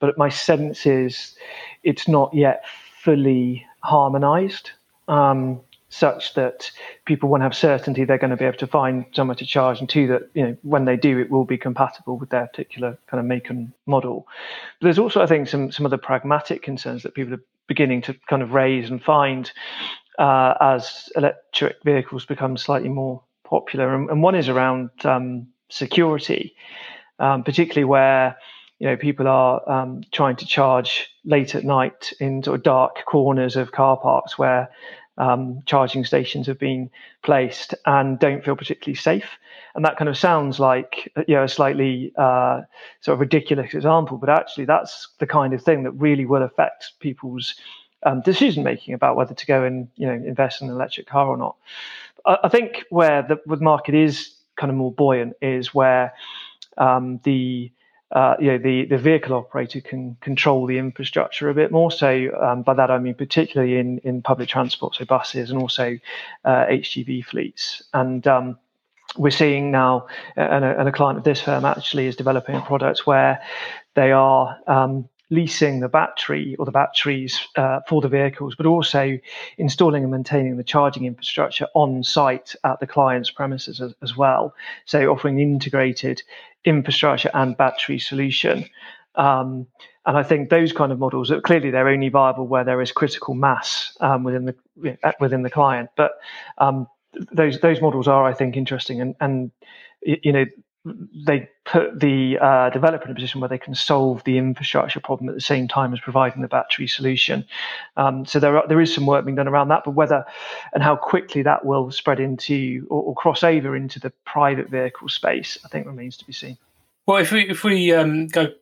but 0.00 0.16
my 0.16 0.30
sense 0.30 0.86
is 0.86 1.36
it's 1.82 2.08
not 2.08 2.32
yet 2.32 2.64
fully 3.02 3.66
harmonised. 3.80 4.70
Um, 5.06 5.60
such 5.90 6.34
that 6.34 6.70
people 7.06 7.28
want 7.28 7.40
to 7.40 7.44
have 7.44 7.56
certainty 7.56 8.04
they're 8.04 8.18
going 8.18 8.30
to 8.30 8.36
be 8.36 8.44
able 8.44 8.58
to 8.58 8.66
find 8.66 9.06
somewhere 9.12 9.34
to 9.36 9.46
charge, 9.46 9.80
and 9.80 9.88
two 9.88 10.06
that 10.08 10.22
you 10.34 10.46
know 10.46 10.56
when 10.62 10.84
they 10.84 10.96
do, 10.96 11.18
it 11.18 11.30
will 11.30 11.44
be 11.44 11.58
compatible 11.58 12.18
with 12.18 12.30
their 12.30 12.46
particular 12.46 12.98
kind 13.06 13.20
of 13.20 13.26
make 13.26 13.48
and 13.50 13.72
model. 13.86 14.26
But 14.80 14.86
there's 14.86 14.98
also, 14.98 15.22
I 15.22 15.26
think, 15.26 15.48
some 15.48 15.72
some 15.72 15.86
other 15.86 15.98
pragmatic 15.98 16.62
concerns 16.62 17.02
that 17.02 17.14
people 17.14 17.34
are 17.34 17.44
beginning 17.66 18.02
to 18.02 18.14
kind 18.28 18.42
of 18.42 18.52
raise 18.52 18.90
and 18.90 19.02
find 19.02 19.50
uh, 20.18 20.54
as 20.60 21.08
electric 21.16 21.76
vehicles 21.84 22.26
become 22.26 22.56
slightly 22.56 22.88
more 22.88 23.22
popular, 23.44 23.94
and, 23.94 24.10
and 24.10 24.22
one 24.22 24.34
is 24.34 24.48
around 24.48 24.90
um, 25.04 25.48
security, 25.70 26.54
um, 27.18 27.44
particularly 27.44 27.84
where 27.84 28.36
you 28.78 28.88
know 28.88 28.96
people 28.96 29.26
are 29.26 29.68
um, 29.70 30.02
trying 30.12 30.36
to 30.36 30.46
charge 30.46 31.08
late 31.24 31.54
at 31.54 31.64
night 31.64 32.12
in 32.20 32.42
sort 32.42 32.56
of 32.56 32.62
dark 32.62 33.04
corners 33.06 33.56
of 33.56 33.72
car 33.72 33.96
parks 33.96 34.38
where 34.38 34.70
um, 35.18 35.60
charging 35.66 36.04
stations 36.04 36.46
have 36.46 36.58
been 36.58 36.90
placed 37.22 37.74
and 37.86 38.18
don't 38.18 38.44
feel 38.44 38.56
particularly 38.56 38.96
safe. 38.96 39.28
And 39.74 39.84
that 39.84 39.96
kind 39.96 40.08
of 40.08 40.16
sounds 40.16 40.58
like 40.58 41.12
you 41.26 41.34
know 41.34 41.44
a 41.44 41.48
slightly 41.48 42.12
uh, 42.16 42.62
sort 43.00 43.14
of 43.14 43.20
ridiculous 43.20 43.74
example, 43.74 44.16
but 44.16 44.28
actually 44.28 44.64
that's 44.64 45.08
the 45.18 45.26
kind 45.26 45.52
of 45.52 45.62
thing 45.62 45.82
that 45.82 45.92
really 45.92 46.24
will 46.24 46.42
affect 46.42 46.92
people's 47.00 47.54
um, 48.04 48.22
decision 48.22 48.62
making 48.62 48.94
about 48.94 49.16
whether 49.16 49.34
to 49.34 49.46
go 49.46 49.64
and 49.64 49.88
you 49.96 50.06
know 50.06 50.14
invest 50.14 50.62
in 50.62 50.68
an 50.68 50.74
electric 50.74 51.06
car 51.06 51.26
or 51.26 51.36
not. 51.36 51.56
I, 52.24 52.38
I 52.44 52.48
think 52.48 52.84
where 52.90 53.22
the, 53.22 53.38
the 53.46 53.56
market 53.56 53.94
is 53.94 54.34
kind 54.56 54.70
of 54.70 54.76
more 54.76 54.92
buoyant 54.92 55.34
is 55.42 55.74
where 55.74 56.12
um, 56.76 57.20
the 57.24 57.70
uh, 58.12 58.36
you 58.40 58.52
know, 58.52 58.58
the, 58.58 58.86
the 58.86 58.98
vehicle 58.98 59.34
operator 59.34 59.80
can 59.80 60.16
control 60.20 60.66
the 60.66 60.78
infrastructure 60.78 61.50
a 61.50 61.54
bit 61.54 61.70
more. 61.70 61.90
So 61.90 62.30
um, 62.40 62.62
by 62.62 62.74
that 62.74 62.90
I 62.90 62.98
mean 62.98 63.14
particularly 63.14 63.76
in, 63.76 63.98
in 63.98 64.22
public 64.22 64.48
transport, 64.48 64.94
so 64.94 65.04
buses 65.04 65.50
and 65.50 65.60
also 65.60 65.98
uh, 66.44 66.64
HGV 66.66 67.24
fleets. 67.24 67.82
And 67.92 68.26
um, 68.26 68.58
we're 69.16 69.30
seeing 69.30 69.70
now, 69.70 70.06
and 70.36 70.64
a, 70.64 70.78
and 70.78 70.88
a, 70.88 70.92
client 70.92 71.18
of 71.18 71.24
this 71.24 71.40
firm 71.40 71.64
actually 71.64 72.06
is 72.06 72.16
developing 72.16 72.54
a 72.54 72.60
product 72.60 73.06
where 73.06 73.42
they 73.94 74.12
are 74.12 74.58
um, 74.66 75.08
leasing 75.30 75.80
the 75.80 75.88
battery 75.88 76.56
or 76.58 76.64
the 76.64 76.72
batteries 76.72 77.40
uh, 77.56 77.80
for 77.88 78.00
the 78.00 78.08
vehicles, 78.08 78.54
but 78.54 78.66
also 78.66 79.18
installing 79.58 80.02
and 80.02 80.10
maintaining 80.10 80.56
the 80.56 80.64
charging 80.64 81.04
infrastructure 81.04 81.66
on 81.74 82.02
site 82.02 82.54
at 82.64 82.80
the 82.80 82.86
client's 82.86 83.30
premises 83.30 83.80
as, 83.80 83.94
as 84.02 84.16
well. 84.16 84.54
So 84.86 85.10
offering 85.10 85.38
integrated 85.38 86.22
infrastructure 86.64 87.30
and 87.34 87.56
battery 87.56 87.98
solution. 87.98 88.64
Um, 89.14 89.66
and 90.06 90.16
I 90.16 90.22
think 90.22 90.48
those 90.48 90.72
kind 90.72 90.90
of 90.92 90.98
models 90.98 91.30
are 91.30 91.40
clearly 91.40 91.70
they're 91.70 91.88
only 91.88 92.08
viable 92.08 92.46
where 92.46 92.64
there 92.64 92.80
is 92.80 92.92
critical 92.92 93.34
mass 93.34 93.96
um, 94.00 94.24
within 94.24 94.46
the 94.46 94.54
within 95.20 95.42
the 95.42 95.50
client. 95.50 95.90
But 95.96 96.12
um, 96.56 96.86
those 97.32 97.60
those 97.60 97.82
models 97.82 98.08
are, 98.08 98.24
I 98.24 98.32
think, 98.32 98.56
interesting 98.56 99.02
and 99.02 99.14
and 99.20 99.50
you 100.00 100.32
know 100.32 100.46
they 100.84 101.48
put 101.64 102.00
the 102.00 102.38
uh, 102.40 102.70
developer 102.70 103.04
in 103.04 103.10
a 103.10 103.14
position 103.14 103.40
where 103.40 103.48
they 103.48 103.58
can 103.58 103.74
solve 103.74 104.22
the 104.24 104.38
infrastructure 104.38 105.00
problem 105.00 105.28
at 105.28 105.34
the 105.34 105.40
same 105.40 105.68
time 105.68 105.92
as 105.92 106.00
providing 106.00 106.42
the 106.42 106.48
battery 106.48 106.86
solution. 106.86 107.44
Um, 107.96 108.24
so 108.24 108.38
there 108.38 108.56
are, 108.56 108.66
there 108.66 108.80
is 108.80 108.94
some 108.94 109.06
work 109.06 109.24
being 109.24 109.36
done 109.36 109.48
around 109.48 109.68
that, 109.68 109.82
but 109.84 109.92
whether 109.92 110.24
and 110.72 110.82
how 110.82 110.96
quickly 110.96 111.42
that 111.42 111.64
will 111.64 111.90
spread 111.90 112.20
into 112.20 112.86
or, 112.90 113.02
or 113.02 113.14
cross 113.14 113.42
over 113.42 113.76
into 113.76 114.00
the 114.00 114.10
private 114.24 114.68
vehicle 114.70 115.08
space, 115.08 115.58
I 115.64 115.68
think 115.68 115.86
remains 115.86 116.16
to 116.18 116.24
be 116.24 116.32
seen. 116.32 116.56
Well, 117.06 117.18
if 117.18 117.32
we 117.32 117.48
if 117.48 117.64
we 117.64 117.92
um, 117.92 118.28
go 118.28 118.52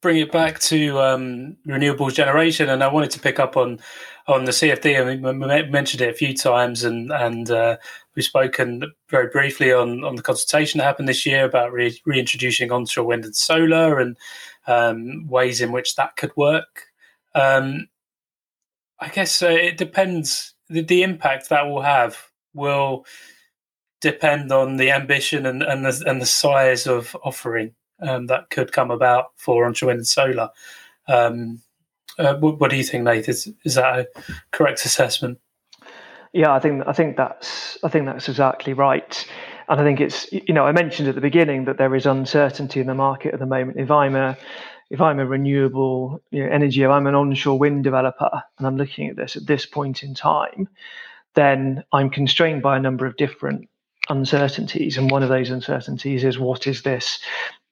bring 0.00 0.16
it 0.16 0.32
back 0.32 0.58
to 0.60 0.98
um, 0.98 1.56
renewables 1.66 2.14
generation, 2.14 2.68
and 2.68 2.82
I 2.82 2.88
wanted 2.88 3.10
to 3.12 3.20
pick 3.20 3.38
up 3.38 3.56
on 3.56 3.78
on 4.26 4.44
the 4.44 4.52
CFD. 4.52 5.00
I 5.00 5.16
mean, 5.16 5.40
we 5.40 5.62
mentioned 5.70 6.00
it 6.00 6.10
a 6.10 6.16
few 6.16 6.34
times, 6.34 6.84
and 6.84 7.12
and 7.12 7.50
uh, 7.50 7.76
we've 8.14 8.24
spoken 8.24 8.82
very 9.08 9.28
briefly 9.28 9.72
on 9.72 10.04
on 10.04 10.16
the 10.16 10.22
consultation 10.22 10.78
that 10.78 10.84
happened 10.84 11.08
this 11.08 11.26
year 11.26 11.44
about 11.44 11.72
re- 11.72 12.00
reintroducing 12.06 12.72
onshore 12.72 13.04
wind 13.04 13.24
and 13.24 13.36
solar 13.36 13.98
and 13.98 14.16
um, 14.66 15.26
ways 15.28 15.60
in 15.60 15.72
which 15.72 15.96
that 15.96 16.16
could 16.16 16.34
work. 16.36 16.86
Um, 17.34 17.88
I 18.98 19.08
guess 19.08 19.42
uh, 19.42 19.48
it 19.48 19.76
depends. 19.76 20.54
The, 20.68 20.82
the, 20.82 21.02
impact 21.02 21.48
that 21.48 21.66
will 21.66 21.82
have 21.82 22.16
will 22.54 23.04
depend 24.00 24.52
on 24.52 24.76
the 24.76 24.90
ambition 24.92 25.46
and 25.46 25.62
and 25.62 25.84
the, 25.84 26.02
and 26.06 26.20
the 26.20 26.26
size 26.26 26.86
of 26.86 27.16
offering 27.24 27.74
um, 28.02 28.26
that 28.26 28.50
could 28.50 28.72
come 28.72 28.90
about 28.90 29.32
for 29.36 29.64
onshore 29.64 29.88
wind 29.88 29.98
and 29.98 30.06
solar. 30.06 30.50
Um, 31.08 31.60
uh, 32.18 32.34
what, 32.36 32.60
what, 32.60 32.70
do 32.70 32.76
you 32.76 32.84
think, 32.84 33.04
Nath? 33.04 33.28
Is 33.28 33.52
is 33.64 33.74
that 33.74 33.98
a 34.00 34.08
correct 34.52 34.84
assessment? 34.84 35.38
Yeah, 36.32 36.52
I 36.52 36.60
think 36.60 36.84
I 36.86 36.92
think 36.92 37.16
that's 37.16 37.78
I 37.82 37.88
think 37.88 38.06
that's 38.06 38.28
exactly 38.28 38.72
right. 38.72 39.26
And 39.68 39.80
I 39.80 39.84
think 39.84 40.00
it's 40.00 40.30
you 40.32 40.54
know 40.54 40.64
I 40.64 40.72
mentioned 40.72 41.08
at 41.08 41.14
the 41.14 41.20
beginning 41.20 41.64
that 41.64 41.78
there 41.78 41.94
is 41.94 42.06
uncertainty 42.06 42.80
in 42.80 42.86
the 42.86 42.94
market 42.94 43.34
at 43.34 43.40
the 43.40 43.46
moment. 43.46 43.78
If 43.78 43.90
I'm 43.90 44.14
a 44.14 44.36
if 44.90 45.00
I'm 45.00 45.20
a 45.20 45.26
renewable 45.26 46.20
you 46.30 46.44
know, 46.44 46.50
energy, 46.50 46.82
if 46.82 46.90
I'm 46.90 47.06
an 47.06 47.14
onshore 47.14 47.58
wind 47.58 47.84
developer, 47.84 48.42
and 48.58 48.66
I'm 48.66 48.76
looking 48.76 49.08
at 49.08 49.16
this 49.16 49.36
at 49.36 49.46
this 49.46 49.66
point 49.66 50.02
in 50.02 50.14
time, 50.14 50.68
then 51.34 51.84
I'm 51.92 52.10
constrained 52.10 52.62
by 52.62 52.76
a 52.76 52.80
number 52.80 53.06
of 53.06 53.16
different 53.16 53.68
uncertainties. 54.08 54.98
And 54.98 55.10
one 55.10 55.22
of 55.22 55.28
those 55.28 55.50
uncertainties 55.50 56.24
is 56.24 56.38
what 56.38 56.66
is 56.66 56.82
this 56.82 57.20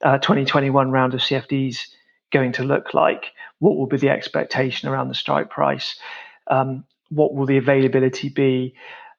uh, 0.02 0.18
2021 0.18 0.90
round 0.90 1.14
of 1.14 1.20
CFDs 1.20 1.86
going 2.32 2.52
to 2.52 2.64
look 2.64 2.94
like? 2.94 3.32
What 3.58 3.76
will 3.76 3.86
be 3.86 3.96
the 3.96 4.10
expectation 4.10 4.88
around 4.88 5.08
the 5.08 5.14
strike 5.14 5.50
price? 5.50 5.96
Um, 6.46 6.84
what 7.10 7.34
will 7.34 7.46
the 7.46 7.56
availability 7.56 8.28
be? 8.28 8.74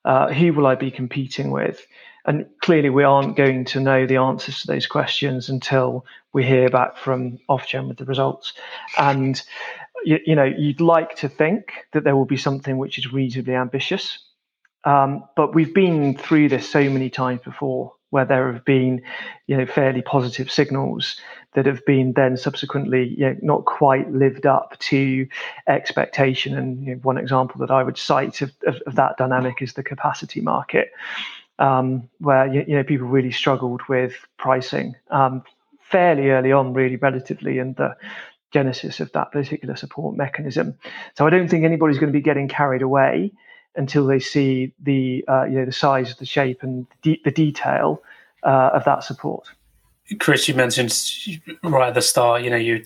Uh, 0.05 0.31
who 0.31 0.53
will 0.53 0.67
I 0.67 0.75
be 0.75 0.91
competing 0.91 1.51
with? 1.51 1.85
And 2.25 2.45
clearly, 2.61 2.89
we 2.89 3.03
aren't 3.03 3.35
going 3.35 3.65
to 3.65 3.79
know 3.79 4.05
the 4.05 4.17
answers 4.17 4.61
to 4.61 4.67
those 4.67 4.85
questions 4.85 5.49
until 5.49 6.05
we 6.33 6.45
hear 6.45 6.69
back 6.69 6.97
from 6.97 7.39
Ofgem 7.49 7.87
with 7.87 7.97
the 7.97 8.05
results. 8.05 8.53
And 8.97 9.41
you, 10.03 10.19
you, 10.25 10.35
know, 10.35 10.43
you'd 10.43 10.81
like 10.81 11.15
to 11.17 11.29
think 11.29 11.85
that 11.93 12.03
there 12.03 12.15
will 12.15 12.25
be 12.25 12.37
something 12.37 12.77
which 12.77 12.97
is 12.97 13.11
reasonably 13.11 13.55
ambitious, 13.55 14.19
um, 14.85 15.23
but 15.35 15.53
we've 15.53 15.73
been 15.73 16.17
through 16.17 16.49
this 16.49 16.69
so 16.69 16.89
many 16.89 17.09
times 17.09 17.41
before 17.43 17.93
where 18.09 18.25
there 18.25 18.51
have 18.51 18.65
been, 18.65 19.01
you 19.47 19.57
know, 19.57 19.65
fairly 19.65 20.01
positive 20.01 20.51
signals 20.51 21.19
that 21.53 21.65
have 21.65 21.85
been 21.85 22.13
then 22.13 22.37
subsequently 22.37 23.15
you 23.17 23.25
know, 23.25 23.35
not 23.41 23.65
quite 23.65 24.11
lived 24.11 24.45
up 24.45 24.77
to 24.79 25.27
expectation. 25.67 26.57
And 26.57 26.83
you 26.83 26.95
know, 26.95 27.01
one 27.01 27.17
example 27.17 27.59
that 27.59 27.71
I 27.71 27.83
would 27.83 27.97
cite 27.97 28.41
of, 28.41 28.51
of, 28.65 28.75
of, 28.85 28.95
that 28.95 29.17
dynamic 29.17 29.61
is 29.61 29.73
the 29.73 29.83
capacity 29.83 30.41
market, 30.41 30.91
um, 31.57 32.09
where 32.19 32.47
you, 32.47 32.75
know 32.75 32.83
people 32.83 33.07
really 33.07 33.31
struggled 33.31 33.81
with 33.89 34.13
pricing 34.37 34.95
um, 35.09 35.43
fairly 35.81 36.29
early 36.29 36.51
on, 36.51 36.73
really 36.73 36.95
relatively, 36.97 37.57
in 37.57 37.73
the 37.73 37.95
genesis 38.51 38.99
of 38.99 39.11
that 39.11 39.31
particular 39.31 39.75
support 39.75 40.15
mechanism. 40.15 40.75
So 41.15 41.27
I 41.27 41.29
don't 41.29 41.47
think 41.47 41.65
anybody's 41.65 41.99
going 41.99 42.11
to 42.11 42.17
be 42.17 42.23
getting 42.23 42.47
carried 42.47 42.81
away 42.81 43.31
until 43.79 44.05
they 44.05 44.19
see 44.19 44.71
the 44.79 45.25
uh, 45.27 45.45
you 45.45 45.57
know 45.57 45.65
the 45.65 45.71
size, 45.71 46.15
the 46.17 46.25
shape, 46.25 46.61
and 46.61 46.85
de- 47.01 47.21
the 47.25 47.31
detail 47.31 48.01
uh, 48.43 48.69
of 48.73 48.83
that 48.85 49.03
support. 49.03 49.47
Chris, 50.19 50.47
you 50.47 50.53
mentioned 50.53 50.93
right 51.63 51.89
at 51.89 51.93
the 51.93 52.01
start, 52.01 52.43
you 52.43 52.49
know, 52.49 52.55
you 52.55 52.83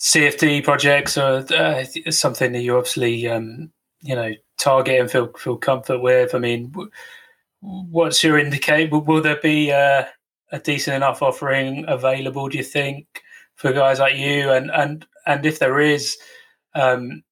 CFD 0.00 0.64
projects 0.64 1.16
are 1.16 1.44
uh, 1.54 1.84
something 2.10 2.52
that 2.52 2.60
you 2.60 2.76
obviously 2.76 3.26
um, 3.28 3.70
you 4.02 4.14
know 4.14 4.34
target 4.58 5.00
and 5.00 5.10
feel 5.10 5.32
feel 5.38 5.56
comfort 5.56 6.00
with. 6.00 6.34
I 6.34 6.38
mean, 6.38 6.74
what's 7.60 8.22
your 8.22 8.38
indicate? 8.38 8.90
Will 8.90 9.22
there 9.22 9.40
be 9.42 9.70
a, 9.70 10.08
a 10.52 10.58
decent 10.58 10.96
enough 10.96 11.22
offering 11.22 11.84
available? 11.88 12.48
Do 12.48 12.58
you 12.58 12.64
think 12.64 13.22
for 13.54 13.72
guys 13.72 13.98
like 13.98 14.16
you? 14.16 14.50
And 14.50 14.70
and 14.70 15.06
and 15.26 15.46
if 15.46 15.58
there 15.58 15.80
is, 15.80 16.18
um, 16.74 17.22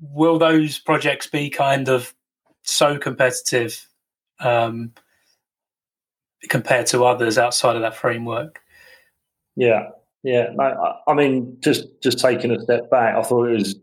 will 0.00 0.38
those 0.38 0.78
projects 0.78 1.26
be 1.26 1.50
kind 1.50 1.88
of 1.88 2.14
so 2.62 2.98
competitive 2.98 3.88
um, 4.40 4.92
compared 6.48 6.86
to 6.86 7.04
others 7.04 7.38
outside 7.38 7.76
of 7.76 7.82
that 7.82 7.96
framework? 7.96 8.60
Yeah, 9.56 9.90
yeah. 10.22 10.48
I, 10.58 10.94
I 11.08 11.14
mean, 11.14 11.56
just 11.60 11.86
just 12.02 12.18
taking 12.18 12.50
a 12.50 12.60
step 12.60 12.90
back, 12.90 13.14
I 13.14 13.22
thought 13.22 13.48
it 13.48 13.54
was 13.54 13.76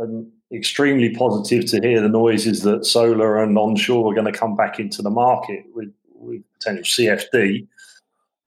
um, 0.00 0.30
extremely 0.52 1.14
positive 1.14 1.66
to 1.70 1.80
hear 1.80 2.00
the 2.00 2.08
noises 2.08 2.62
that 2.62 2.84
solar 2.86 3.42
and 3.42 3.58
onshore 3.58 4.10
are 4.10 4.14
going 4.14 4.32
to 4.32 4.38
come 4.38 4.56
back 4.56 4.80
into 4.80 5.02
the 5.02 5.10
market 5.10 5.64
with, 5.74 5.92
with 6.14 6.42
potential 6.54 6.84
CFD. 6.84 7.66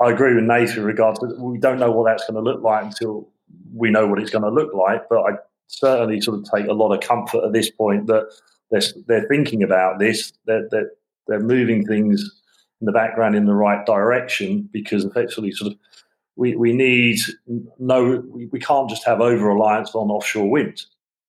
I 0.01 0.09
agree 0.09 0.33
with 0.33 0.45
Nathan 0.45 0.79
in 0.79 0.85
regards 0.85 1.19
to 1.19 1.27
we 1.37 1.59
don't 1.59 1.79
know 1.79 1.91
what 1.91 2.05
that's 2.05 2.25
going 2.25 2.43
to 2.43 2.49
look 2.49 2.63
like 2.63 2.83
until 2.83 3.29
we 3.73 3.91
know 3.91 4.07
what 4.07 4.19
it's 4.19 4.31
going 4.31 4.43
to 4.43 4.49
look 4.49 4.73
like. 4.73 5.07
But 5.09 5.19
I 5.19 5.31
certainly 5.71 6.21
sort 6.21 6.37
of 6.37 6.45
take 6.53 6.67
a 6.67 6.73
lot 6.73 6.93
of 6.93 7.01
comfort 7.01 7.43
at 7.45 7.53
this 7.53 7.69
point 7.69 8.07
that 8.07 8.29
they're, 8.69 8.81
they're 9.07 9.27
thinking 9.27 9.63
about 9.63 9.99
this, 9.99 10.33
they're, 10.45 10.67
they're, 10.69 10.91
they're 11.27 11.39
moving 11.39 11.85
things 11.85 12.21
in 12.81 12.85
the 12.85 12.91
background 12.91 13.35
in 13.35 13.45
the 13.45 13.53
right 13.53 13.85
direction 13.85 14.67
because 14.71 15.05
effectively 15.05 15.51
sort 15.51 15.71
of 15.71 15.77
we, 16.35 16.55
we 16.55 16.73
need 16.73 17.19
no 17.77 18.23
we, 18.29 18.47
we 18.47 18.59
can't 18.59 18.89
just 18.89 19.05
have 19.05 19.21
over 19.21 19.47
reliance 19.47 19.93
on 19.93 20.09
offshore 20.09 20.49
wind 20.49 20.85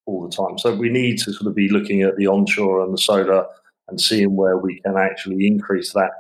all 0.07 0.27
the 0.27 0.35
time. 0.35 0.59
So 0.59 0.75
we 0.75 0.89
need 0.89 1.19
to 1.19 1.33
sort 1.33 1.47
of 1.47 1.55
be 1.55 1.69
looking 1.69 2.03
at 2.03 2.17
the 2.17 2.27
onshore 2.27 2.83
and 2.83 2.93
the 2.93 2.99
solar 2.99 3.47
and 3.89 4.01
seeing 4.01 4.35
where 4.37 4.57
we 4.57 4.81
can 4.81 4.97
actually 4.97 5.47
increase 5.47 5.93
that. 5.93 6.11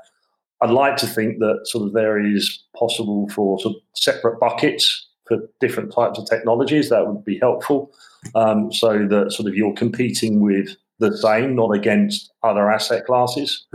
I'd 0.60 0.70
like 0.70 0.96
to 0.98 1.06
think 1.06 1.38
that 1.38 1.62
sort 1.64 1.86
of 1.86 1.92
there 1.92 2.24
is 2.24 2.62
possible 2.76 3.28
for 3.30 3.58
sort 3.58 3.74
of 3.76 3.82
separate 3.94 4.38
buckets 4.38 5.08
for 5.26 5.38
different 5.60 5.92
types 5.92 6.18
of 6.18 6.26
technologies. 6.26 6.88
That 6.88 7.06
would 7.06 7.24
be 7.24 7.38
helpful, 7.38 7.92
um, 8.34 8.72
so 8.72 9.06
that 9.06 9.32
sort 9.32 9.48
of 9.48 9.54
you're 9.54 9.74
competing 9.74 10.40
with 10.40 10.76
the 10.98 11.16
same, 11.16 11.54
not 11.54 11.74
against 11.74 12.32
other 12.42 12.70
asset 12.70 13.06
classes. 13.06 13.66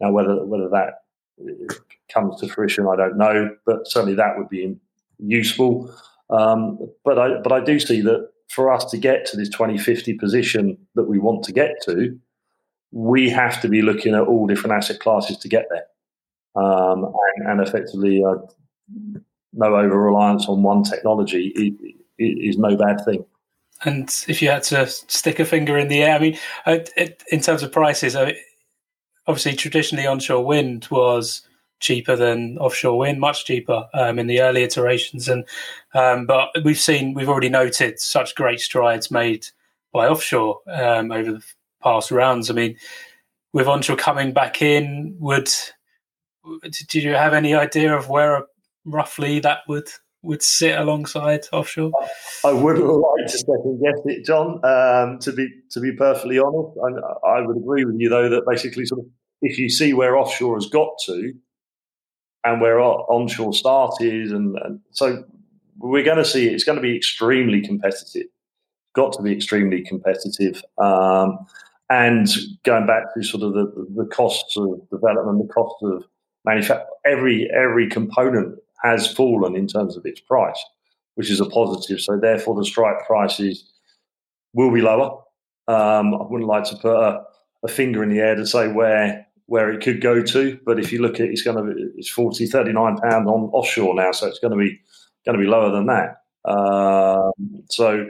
Now, 0.00 0.12
whether 0.12 0.44
whether 0.44 0.68
that 0.68 1.02
comes 2.12 2.40
to 2.40 2.48
fruition, 2.48 2.86
I 2.86 2.96
don't 2.96 3.18
know, 3.18 3.50
but 3.66 3.86
certainly 3.86 4.14
that 4.14 4.38
would 4.38 4.48
be 4.48 4.76
useful. 5.18 5.94
Um, 6.30 6.78
but 7.04 7.18
I 7.18 7.40
but 7.40 7.52
I 7.52 7.60
do 7.60 7.78
see 7.78 8.00
that 8.02 8.30
for 8.48 8.72
us 8.72 8.84
to 8.86 8.98
get 8.98 9.26
to 9.26 9.36
this 9.36 9.48
2050 9.50 10.14
position 10.14 10.78
that 10.94 11.04
we 11.04 11.18
want 11.18 11.44
to 11.44 11.52
get 11.52 11.74
to, 11.84 12.18
we 12.92 13.28
have 13.28 13.60
to 13.60 13.68
be 13.68 13.82
looking 13.82 14.14
at 14.14 14.22
all 14.22 14.46
different 14.46 14.74
asset 14.76 15.00
classes 15.00 15.36
to 15.38 15.48
get 15.48 15.66
there. 15.70 15.84
Um, 16.62 17.04
and, 17.36 17.48
and, 17.48 17.60
effectively, 17.60 18.24
uh, 18.24 18.36
no 19.56 19.76
over 19.76 20.00
reliance 20.00 20.46
on 20.48 20.62
one 20.62 20.82
technology 20.82 21.74
is, 22.18 22.58
no 22.58 22.76
bad 22.76 23.04
thing. 23.04 23.24
And 23.84 24.08
if 24.28 24.40
you 24.40 24.48
had 24.48 24.62
to 24.64 24.86
stick 24.86 25.38
a 25.38 25.44
finger 25.44 25.76
in 25.76 25.88
the 25.88 26.02
air, 26.02 26.16
I 26.16 26.18
mean, 26.18 26.38
uh, 26.64 26.78
in 27.30 27.40
terms 27.40 27.62
of 27.62 27.72
prices, 27.72 28.16
obviously 29.26 29.54
traditionally 29.54 30.06
onshore 30.06 30.44
wind 30.44 30.88
was 30.90 31.42
cheaper 31.80 32.16
than 32.16 32.56
offshore 32.58 32.98
wind, 32.98 33.20
much 33.20 33.44
cheaper 33.44 33.86
um, 33.92 34.18
in 34.18 34.26
the 34.26 34.40
early 34.40 34.62
iterations. 34.62 35.28
And 35.28 35.44
um, 35.94 36.26
but 36.26 36.50
we've 36.64 36.78
seen, 36.78 37.14
we've 37.14 37.28
already 37.28 37.50
noted 37.50 38.00
such 38.00 38.34
great 38.34 38.60
strides 38.60 39.10
made 39.10 39.46
by 39.92 40.08
offshore 40.08 40.60
um, 40.68 41.12
over 41.12 41.32
the 41.32 41.44
past 41.82 42.10
rounds. 42.10 42.50
I 42.50 42.54
mean, 42.54 42.76
with 43.52 43.68
onshore 43.68 43.96
coming 43.96 44.32
back 44.32 44.62
in, 44.62 45.16
would 45.18 45.50
did 46.62 46.94
you 47.02 47.14
have 47.14 47.34
any 47.34 47.54
idea 47.54 47.96
of 47.96 48.08
where 48.08 48.44
roughly 48.86 49.40
that 49.40 49.58
would 49.68 49.88
would 50.22 50.42
sit 50.42 50.76
alongside 50.78 51.46
offshore? 51.52 51.92
I 52.44 52.52
wouldn't 52.52 52.84
like 52.84 53.26
to 53.26 53.38
second 53.38 53.80
guess 53.82 54.00
it, 54.06 54.24
John. 54.24 54.64
Um, 54.64 55.18
to 55.20 55.32
be 55.32 55.48
to 55.72 55.80
be 55.80 55.92
perfectly 55.92 56.38
honest, 56.38 56.78
I, 57.24 57.28
I 57.28 57.40
would 57.46 57.56
agree 57.56 57.84
with 57.84 57.96
you 57.98 58.08
though 58.08 58.28
that 58.30 58.46
basically, 58.48 58.86
sort 58.86 59.00
of, 59.00 59.06
if 59.42 59.58
you 59.58 59.68
see 59.68 59.92
where 59.92 60.16
offshore 60.16 60.56
has 60.56 60.66
got 60.66 60.90
to, 61.06 61.32
and 62.44 62.60
where 62.60 62.80
onshore 62.80 63.52
started, 63.52 64.30
and, 64.30 64.56
and 64.58 64.80
so 64.90 65.24
we're 65.78 66.04
going 66.04 66.18
to 66.18 66.24
see 66.24 66.48
it's 66.48 66.64
going 66.64 66.76
to 66.76 66.82
be 66.82 66.96
extremely 66.96 67.60
competitive. 67.60 68.26
Got 68.94 69.12
to 69.14 69.22
be 69.22 69.32
extremely 69.32 69.82
competitive. 69.82 70.62
Um, 70.78 71.38
and 71.90 72.26
going 72.64 72.86
back 72.86 73.14
to 73.14 73.22
sort 73.22 73.42
of 73.42 73.52
the, 73.52 73.86
the 73.94 74.06
costs 74.06 74.56
of 74.56 74.88
development, 74.90 75.46
the 75.46 75.52
cost 75.52 75.76
of 75.82 76.04
manufacture, 76.44 76.86
every 77.04 77.48
every 77.54 77.88
component 77.88 78.58
has 78.86 79.12
fallen 79.12 79.56
in 79.56 79.66
terms 79.66 79.96
of 79.96 80.04
its 80.06 80.20
price, 80.20 80.62
which 81.14 81.30
is 81.30 81.40
a 81.40 81.46
positive. 81.46 82.00
So 82.00 82.18
therefore, 82.18 82.56
the 82.56 82.64
strike 82.64 83.06
prices 83.06 83.64
will 84.54 84.72
be 84.72 84.80
lower. 84.80 85.22
Um, 85.68 86.14
I 86.14 86.22
wouldn't 86.22 86.48
like 86.48 86.64
to 86.64 86.76
put 86.76 86.94
a, 86.94 87.22
a, 87.64 87.68
finger 87.68 88.02
in 88.02 88.08
the 88.08 88.20
air 88.20 88.36
to 88.36 88.46
say 88.46 88.68
where 88.68 89.26
where 89.46 89.70
it 89.70 89.82
could 89.82 90.00
go 90.00 90.22
to. 90.22 90.58
But 90.64 90.78
if 90.78 90.92
you 90.92 91.02
look 91.02 91.20
at 91.20 91.28
it's 91.28 91.42
going 91.42 91.56
to 91.56 91.90
it's 91.96 92.08
40, 92.08 92.46
39 92.46 92.96
pound 92.98 93.28
on 93.28 93.50
offshore 93.52 93.94
now, 93.94 94.12
so 94.12 94.28
it's 94.28 94.38
going 94.38 94.52
to 94.52 94.56
be 94.56 94.78
going 95.24 95.36
to 95.36 95.44
be 95.44 95.50
lower 95.50 95.70
than 95.72 95.86
that. 95.86 96.22
Um, 96.48 97.32
so 97.68 98.08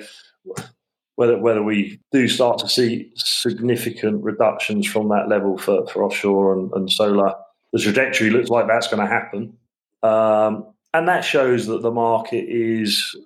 whether 1.17 1.39
whether 1.39 1.63
we 1.63 1.99
do 2.13 2.29
start 2.29 2.59
to 2.59 2.69
see 2.69 3.11
significant 3.17 4.23
reductions 4.23 4.87
from 4.87 5.09
that 5.09 5.29
level 5.29 5.57
for, 5.57 5.87
for 5.89 6.05
offshore 6.05 6.53
and, 6.53 6.71
and 6.75 6.93
solar, 6.93 7.35
the 7.73 7.81
trajectory 7.81 8.31
looks 8.31 8.51
like 8.51 8.67
that's 8.69 8.89
going 8.89 9.03
to 9.03 9.13
happen. 9.13 9.57
Um, 10.03 10.73
and 10.95 11.09
that 11.09 11.25
shows 11.25 11.67
that 11.67 11.83
the 11.83 11.91
market 11.91 12.47
is 12.49 13.17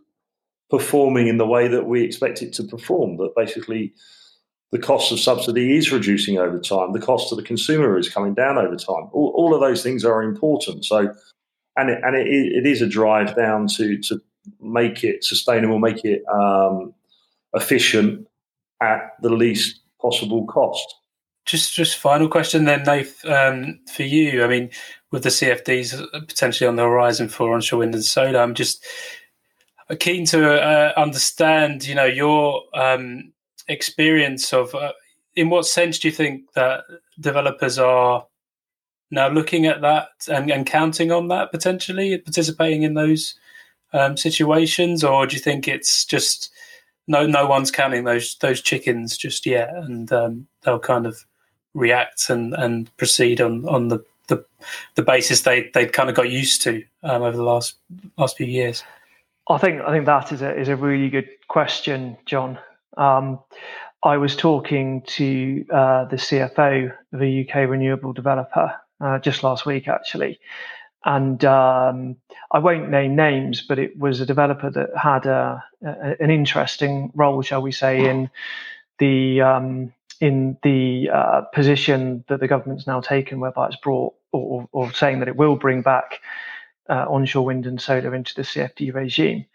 performing 0.71 1.27
in 1.27 1.37
the 1.37 1.47
way 1.47 1.69
that 1.69 1.87
we 1.87 2.03
expect 2.03 2.43
it 2.43 2.53
to 2.55 2.65
perform. 2.65 3.17
That 3.19 3.33
basically 3.37 3.93
the 4.73 4.79
cost 4.79 5.13
of 5.13 5.21
subsidy 5.21 5.77
is 5.77 5.93
reducing 5.93 6.39
over 6.39 6.59
time. 6.59 6.93
The 6.93 7.01
cost 7.01 7.29
to 7.29 7.37
the 7.37 7.43
consumer 7.43 7.99
is 7.99 8.09
coming 8.09 8.35
down 8.35 8.57
over 8.59 8.77
time. 8.77 9.09
All, 9.13 9.33
all 9.37 9.55
of 9.55 9.61
those 9.61 9.83
things 9.83 10.05
are 10.05 10.23
important. 10.23 10.85
So, 10.85 11.13
and 11.77 11.91
it, 11.91 12.01
and 12.03 12.17
it, 12.17 12.27
it 12.29 12.67
is 12.67 12.83
a 12.83 12.89
drive 12.89 13.37
down 13.37 13.67
to 13.77 13.99
to 13.99 14.21
make 14.61 15.05
it 15.05 15.25
sustainable, 15.25 15.79
make 15.79 16.05
it 16.05 16.23
um, 16.33 16.95
efficient 17.55 18.27
at 18.81 19.13
the 19.23 19.31
least 19.31 19.81
possible 20.01 20.47
cost. 20.47 20.95
Just, 21.47 21.75
just 21.75 21.97
final 21.97 22.29
question 22.29 22.65
then, 22.65 22.85
Nath, 22.85 23.25
um, 23.25 23.81
for 23.93 24.03
you. 24.03 24.45
I 24.45 24.47
mean, 24.47 24.71
with 25.11 25.23
the 25.25 25.31
CFDs 25.31 26.29
potentially 26.29 26.69
on 26.69 26.77
the 26.77 26.83
horizon 26.83 27.29
for 27.29 27.53
onshore 27.55 27.81
wind 27.81 27.95
and 27.95 28.05
solar, 28.05 28.39
I'm 28.39 28.55
just 28.55 28.85
keen 29.99 30.25
to 30.27 30.63
uh, 30.63 30.93
understand, 30.97 31.87
you 31.87 31.95
know, 31.95 32.05
your 32.05 32.63
um, 32.75 33.33
experience 33.69 34.53
of 34.53 34.75
uh, 34.75 34.93
in 35.35 35.49
what 35.49 35.67
sense 35.67 35.99
do 35.99 36.09
you 36.09 36.13
think 36.13 36.53
that 36.53 36.85
developers 37.19 37.79
are 37.79 38.27
now 39.11 39.29
looking 39.29 39.67
at 39.67 39.81
that 39.81 40.09
and, 40.29 40.51
and 40.51 40.67
counting 40.67 41.11
on 41.11 41.29
that 41.29 41.51
potentially 41.51 42.19
participating 42.19 42.83
in 42.83 42.95
those 42.95 43.35
um, 43.93 44.17
situations 44.17 45.03
or 45.03 45.27
do 45.27 45.35
you 45.35 45.43
think 45.43 45.67
it's 45.67 46.05
just 46.05 46.53
no 47.09 47.27
no 47.27 47.47
one's 47.47 47.71
counting 47.71 48.05
those 48.05 48.37
those 48.41 48.61
chickens 48.61 49.17
just 49.17 49.47
yet 49.47 49.75
and 49.75 50.13
um, 50.13 50.47
they'll 50.63 50.79
kind 50.79 51.07
of 51.07 51.25
react 51.75 52.29
and, 52.31 52.55
and 52.55 52.95
proceed 52.97 53.41
on, 53.41 53.67
on 53.69 53.89
the, 53.89 54.05
the 54.29 54.45
the 54.95 55.03
basis 55.03 55.43
they 55.43 55.71
they 55.75 55.87
kind 55.87 56.09
of 56.09 56.15
got 56.15 56.31
used 56.31 56.63
to 56.63 56.85
um, 57.03 57.23
over 57.23 57.37
the 57.37 57.43
last 57.43 57.75
last 58.17 58.37
few 58.37 58.47
years 58.47 58.85
I 59.51 59.59
think 59.59 59.83
I 59.83 59.91
think 59.91 60.07
that 60.07 60.31
is 60.33 60.43
a 60.43 60.57
is 60.57 60.69
a 60.69 60.77
really 60.77 61.11
good 61.11 61.29
question, 61.49 62.17
John. 62.25 62.59
Um, 62.97 63.41
I 64.05 64.17
was 64.17 64.37
talking 64.37 65.03
to 65.03 65.65
uh, 65.71 66.05
the 66.05 66.17
CFO 66.17 66.93
of 67.13 67.23
a 67.23 67.41
UK 67.45 67.69
renewable 67.69 68.13
developer 68.13 68.75
uh, 69.01 69.19
just 69.19 69.43
last 69.43 69.67
week, 69.67 69.89
actually. 69.89 70.39
And 71.05 71.45
um, 71.45 72.17
I 72.53 72.59
won't 72.59 72.91
name 72.91 73.17
names, 73.17 73.63
but 73.63 73.79
it 73.79 73.99
was 73.99 74.21
a 74.21 74.27
developer 74.27 74.71
that 74.71 74.91
had 74.97 75.27
a, 75.27 75.65
a, 75.85 76.23
an 76.23 76.31
interesting 76.31 77.11
role, 77.15 77.43
shall 77.43 77.63
we 77.63 77.73
say, 77.73 78.07
in 78.07 78.31
the 78.99 79.41
um, 79.41 79.93
in 80.21 80.57
the 80.63 81.09
uh, 81.13 81.43
position 81.53 82.25
that 82.29 82.41
the 82.41 82.49
government's 82.49 82.87
now 82.87 83.01
taken, 83.01 83.41
whereby 83.41 83.67
it's 83.69 83.77
brought 83.77 84.15
or, 84.33 84.69
or 84.73 84.93
saying 84.93 85.21
that 85.21 85.29
it 85.29 85.37
will 85.37 85.57
bring 85.57 85.83
back 85.83 86.21
uh, 86.89 87.07
onshore 87.09 87.45
wind 87.45 87.67
and 87.67 87.81
solar 87.81 88.15
into 88.15 88.35
the 88.35 88.43
CFD 88.43 88.95
regime 88.95 89.47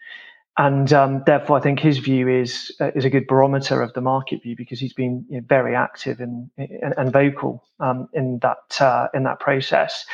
and 0.58 0.90
um, 0.94 1.22
therefore, 1.26 1.58
I 1.58 1.60
think 1.60 1.80
his 1.80 1.98
view 1.98 2.28
is 2.28 2.74
uh, 2.80 2.90
is 2.94 3.04
a 3.04 3.10
good 3.10 3.26
barometer 3.26 3.82
of 3.82 3.92
the 3.92 4.00
market 4.00 4.42
view 4.42 4.56
because 4.56 4.80
he's 4.80 4.94
been 4.94 5.26
you 5.28 5.36
know, 5.40 5.46
very 5.46 5.76
active 5.76 6.18
and 6.18 6.50
and 6.56 7.12
vocal 7.12 7.62
um, 7.78 8.08
in 8.14 8.38
that 8.40 8.80
uh, 8.80 9.08
in 9.12 9.24
that 9.24 9.38
process. 9.38 10.06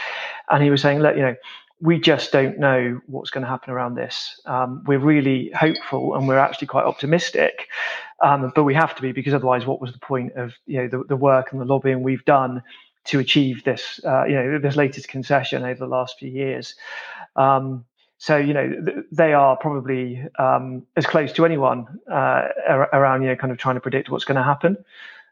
And 0.51 0.63
he 0.63 0.71
was 0.71 0.83
saying, 0.83 0.99
look, 0.99 1.15
you 1.15 1.23
know, 1.23 1.37
we 1.83 1.99
just 1.99 2.31
don't 2.31 2.61
know 2.61 3.01
what's 3.07 3.31
going 3.31 3.43
to 3.43 3.51
happen 3.51 3.73
around 3.73 3.97
this. 3.97 4.41
Um, 4.47 4.85
we're 4.87 5.01
really 5.01 5.51
hopeful 5.51 6.15
and 6.15 6.29
we're 6.29 6.39
actually 6.39 6.69
quite 6.69 6.85
optimistic, 6.85 7.67
um, 8.23 8.53
but 8.55 8.63
we 8.63 8.73
have 8.75 8.95
to 8.95 9.03
be 9.03 9.11
because 9.11 9.35
otherwise, 9.35 9.67
what 9.67 9.81
was 9.81 9.93
the 9.93 9.99
point 9.99 10.33
of 10.35 10.55
you 10.65 10.79
know 10.79 10.89
the, 10.89 11.05
the 11.09 11.17
work 11.17 11.51
and 11.51 11.61
the 11.61 11.65
lobbying 11.65 12.05
we've 12.05 12.25
done 12.25 12.63
to 13.07 13.19
achieve 13.19 13.65
this 13.65 14.01
uh, 14.07 14.25
you 14.25 14.35
know 14.35 14.59
this 14.61 14.77
latest 14.77 15.09
concession 15.09 15.65
over 15.65 15.81
the 15.81 15.89
last 15.89 16.21
few 16.21 16.31
years? 16.31 16.77
Um, 17.35 17.85
so 18.17 18.37
you 18.37 18.55
know 18.55 18.73
they 19.11 19.33
are 19.33 19.57
probably 19.57 20.25
um, 20.39 20.87
as 20.97 21.05
close 21.05 21.33
to 21.33 21.45
anyone 21.45 21.99
uh, 22.09 22.47
around 22.93 23.23
you 23.23 23.29
know 23.29 23.37
kind 23.37 23.51
of 23.51 23.59
trying 23.59 23.75
to 23.75 23.81
predict 23.81 24.09
what's 24.09 24.25
going 24.25 24.37
to 24.37 24.45
happen. 24.45 24.77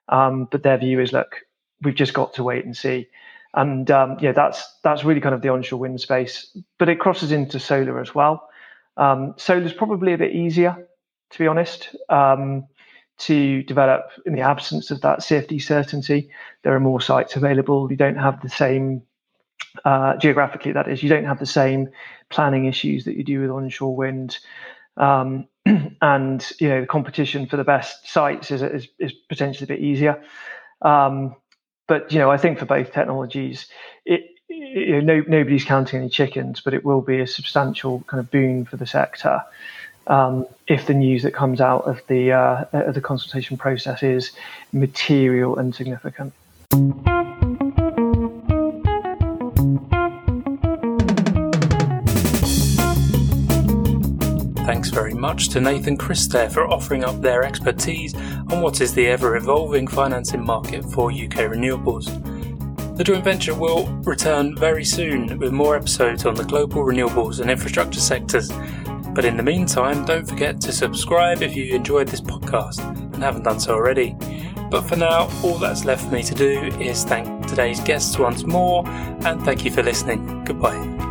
Um, 0.08 0.48
but 0.50 0.64
their 0.64 0.78
view 0.78 1.00
is 1.00 1.12
look, 1.12 1.36
we've 1.82 1.94
just 1.94 2.12
got 2.12 2.34
to 2.34 2.42
wait 2.42 2.64
and 2.64 2.76
see. 2.76 3.06
And 3.54 3.90
um, 3.90 4.16
yeah, 4.20 4.32
that's 4.32 4.78
that's 4.84 5.04
really 5.04 5.20
kind 5.20 5.34
of 5.34 5.42
the 5.42 5.48
onshore 5.48 5.80
wind 5.80 6.00
space, 6.00 6.56
but 6.78 6.88
it 6.88 7.00
crosses 7.00 7.32
into 7.32 7.58
solar 7.58 8.00
as 8.00 8.14
well. 8.14 8.48
Um, 8.96 9.34
solar's 9.36 9.72
probably 9.72 10.12
a 10.12 10.18
bit 10.18 10.34
easier, 10.34 10.88
to 11.30 11.38
be 11.38 11.46
honest, 11.46 11.94
um, 12.08 12.66
to 13.18 13.62
develop 13.64 14.10
in 14.24 14.34
the 14.34 14.42
absence 14.42 14.90
of 14.90 15.00
that 15.00 15.20
CFD 15.20 15.60
certainty. 15.62 16.30
There 16.62 16.74
are 16.74 16.80
more 16.80 17.00
sites 17.00 17.34
available. 17.34 17.90
You 17.90 17.96
don't 17.96 18.18
have 18.18 18.40
the 18.40 18.48
same 18.48 19.02
uh, 19.84 20.16
geographically, 20.16 20.72
that 20.72 20.88
is, 20.88 21.02
you 21.02 21.08
don't 21.08 21.24
have 21.24 21.38
the 21.38 21.46
same 21.46 21.88
planning 22.28 22.66
issues 22.66 23.04
that 23.04 23.16
you 23.16 23.24
do 23.24 23.40
with 23.40 23.50
onshore 23.50 23.94
wind. 23.94 24.38
Um, 24.96 25.46
and 26.02 26.52
you 26.58 26.68
know 26.68 26.80
the 26.80 26.86
competition 26.86 27.46
for 27.46 27.56
the 27.56 27.64
best 27.64 28.08
sites 28.08 28.50
is, 28.50 28.62
is, 28.62 28.88
is 28.98 29.12
potentially 29.28 29.64
a 29.64 29.76
bit 29.76 29.84
easier. 29.84 30.22
Um, 30.82 31.36
but 31.90 32.12
you 32.12 32.20
know, 32.20 32.30
I 32.30 32.36
think 32.36 32.60
for 32.60 32.66
both 32.66 32.92
technologies, 32.92 33.66
it, 34.04 34.36
you 34.46 34.92
know, 34.92 35.00
no, 35.00 35.24
nobody's 35.26 35.64
counting 35.64 35.98
any 35.98 36.08
chickens, 36.08 36.60
but 36.60 36.72
it 36.72 36.84
will 36.84 37.00
be 37.00 37.18
a 37.18 37.26
substantial 37.26 38.04
kind 38.06 38.20
of 38.20 38.30
boon 38.30 38.64
for 38.64 38.76
the 38.76 38.86
sector 38.86 39.42
um, 40.06 40.46
if 40.68 40.86
the 40.86 40.94
news 40.94 41.24
that 41.24 41.32
comes 41.32 41.60
out 41.60 41.88
of 41.88 42.00
the 42.06 42.30
uh, 42.30 42.64
of 42.72 42.94
the 42.94 43.00
consultation 43.00 43.56
process 43.56 44.04
is 44.04 44.30
material 44.72 45.58
and 45.58 45.74
significant. 45.74 46.32
Very 54.90 55.14
much 55.14 55.48
to 55.50 55.60
Nath 55.60 55.86
and 55.86 55.98
Chris 55.98 56.26
there 56.26 56.50
for 56.50 56.68
offering 56.68 57.04
up 57.04 57.20
their 57.20 57.42
expertise 57.44 58.14
on 58.14 58.60
what 58.60 58.80
is 58.80 58.92
the 58.92 59.06
ever 59.06 59.36
evolving 59.36 59.86
financing 59.86 60.44
market 60.44 60.84
for 60.84 61.10
UK 61.10 61.48
renewables. 61.48 62.06
The 62.96 63.04
joint 63.04 63.24
venture 63.24 63.54
will 63.54 63.86
return 64.02 64.54
very 64.56 64.84
soon 64.84 65.38
with 65.38 65.52
more 65.52 65.74
episodes 65.76 66.26
on 66.26 66.34
the 66.34 66.44
global 66.44 66.84
renewables 66.84 67.40
and 67.40 67.50
infrastructure 67.50 68.00
sectors. 68.00 68.50
But 69.14 69.24
in 69.24 69.36
the 69.36 69.42
meantime, 69.42 70.04
don't 70.04 70.28
forget 70.28 70.60
to 70.62 70.72
subscribe 70.72 71.40
if 71.40 71.56
you 71.56 71.74
enjoyed 71.74 72.08
this 72.08 72.20
podcast 72.20 72.80
and 73.14 73.22
haven't 73.22 73.44
done 73.44 73.58
so 73.58 73.74
already. 73.74 74.16
But 74.70 74.82
for 74.82 74.96
now, 74.96 75.30
all 75.42 75.58
that's 75.58 75.84
left 75.84 76.04
for 76.04 76.12
me 76.12 76.22
to 76.24 76.34
do 76.34 76.60
is 76.78 77.04
thank 77.04 77.46
today's 77.46 77.80
guests 77.80 78.18
once 78.18 78.44
more 78.44 78.86
and 78.86 79.42
thank 79.42 79.64
you 79.64 79.70
for 79.70 79.82
listening. 79.82 80.44
Goodbye. 80.44 81.09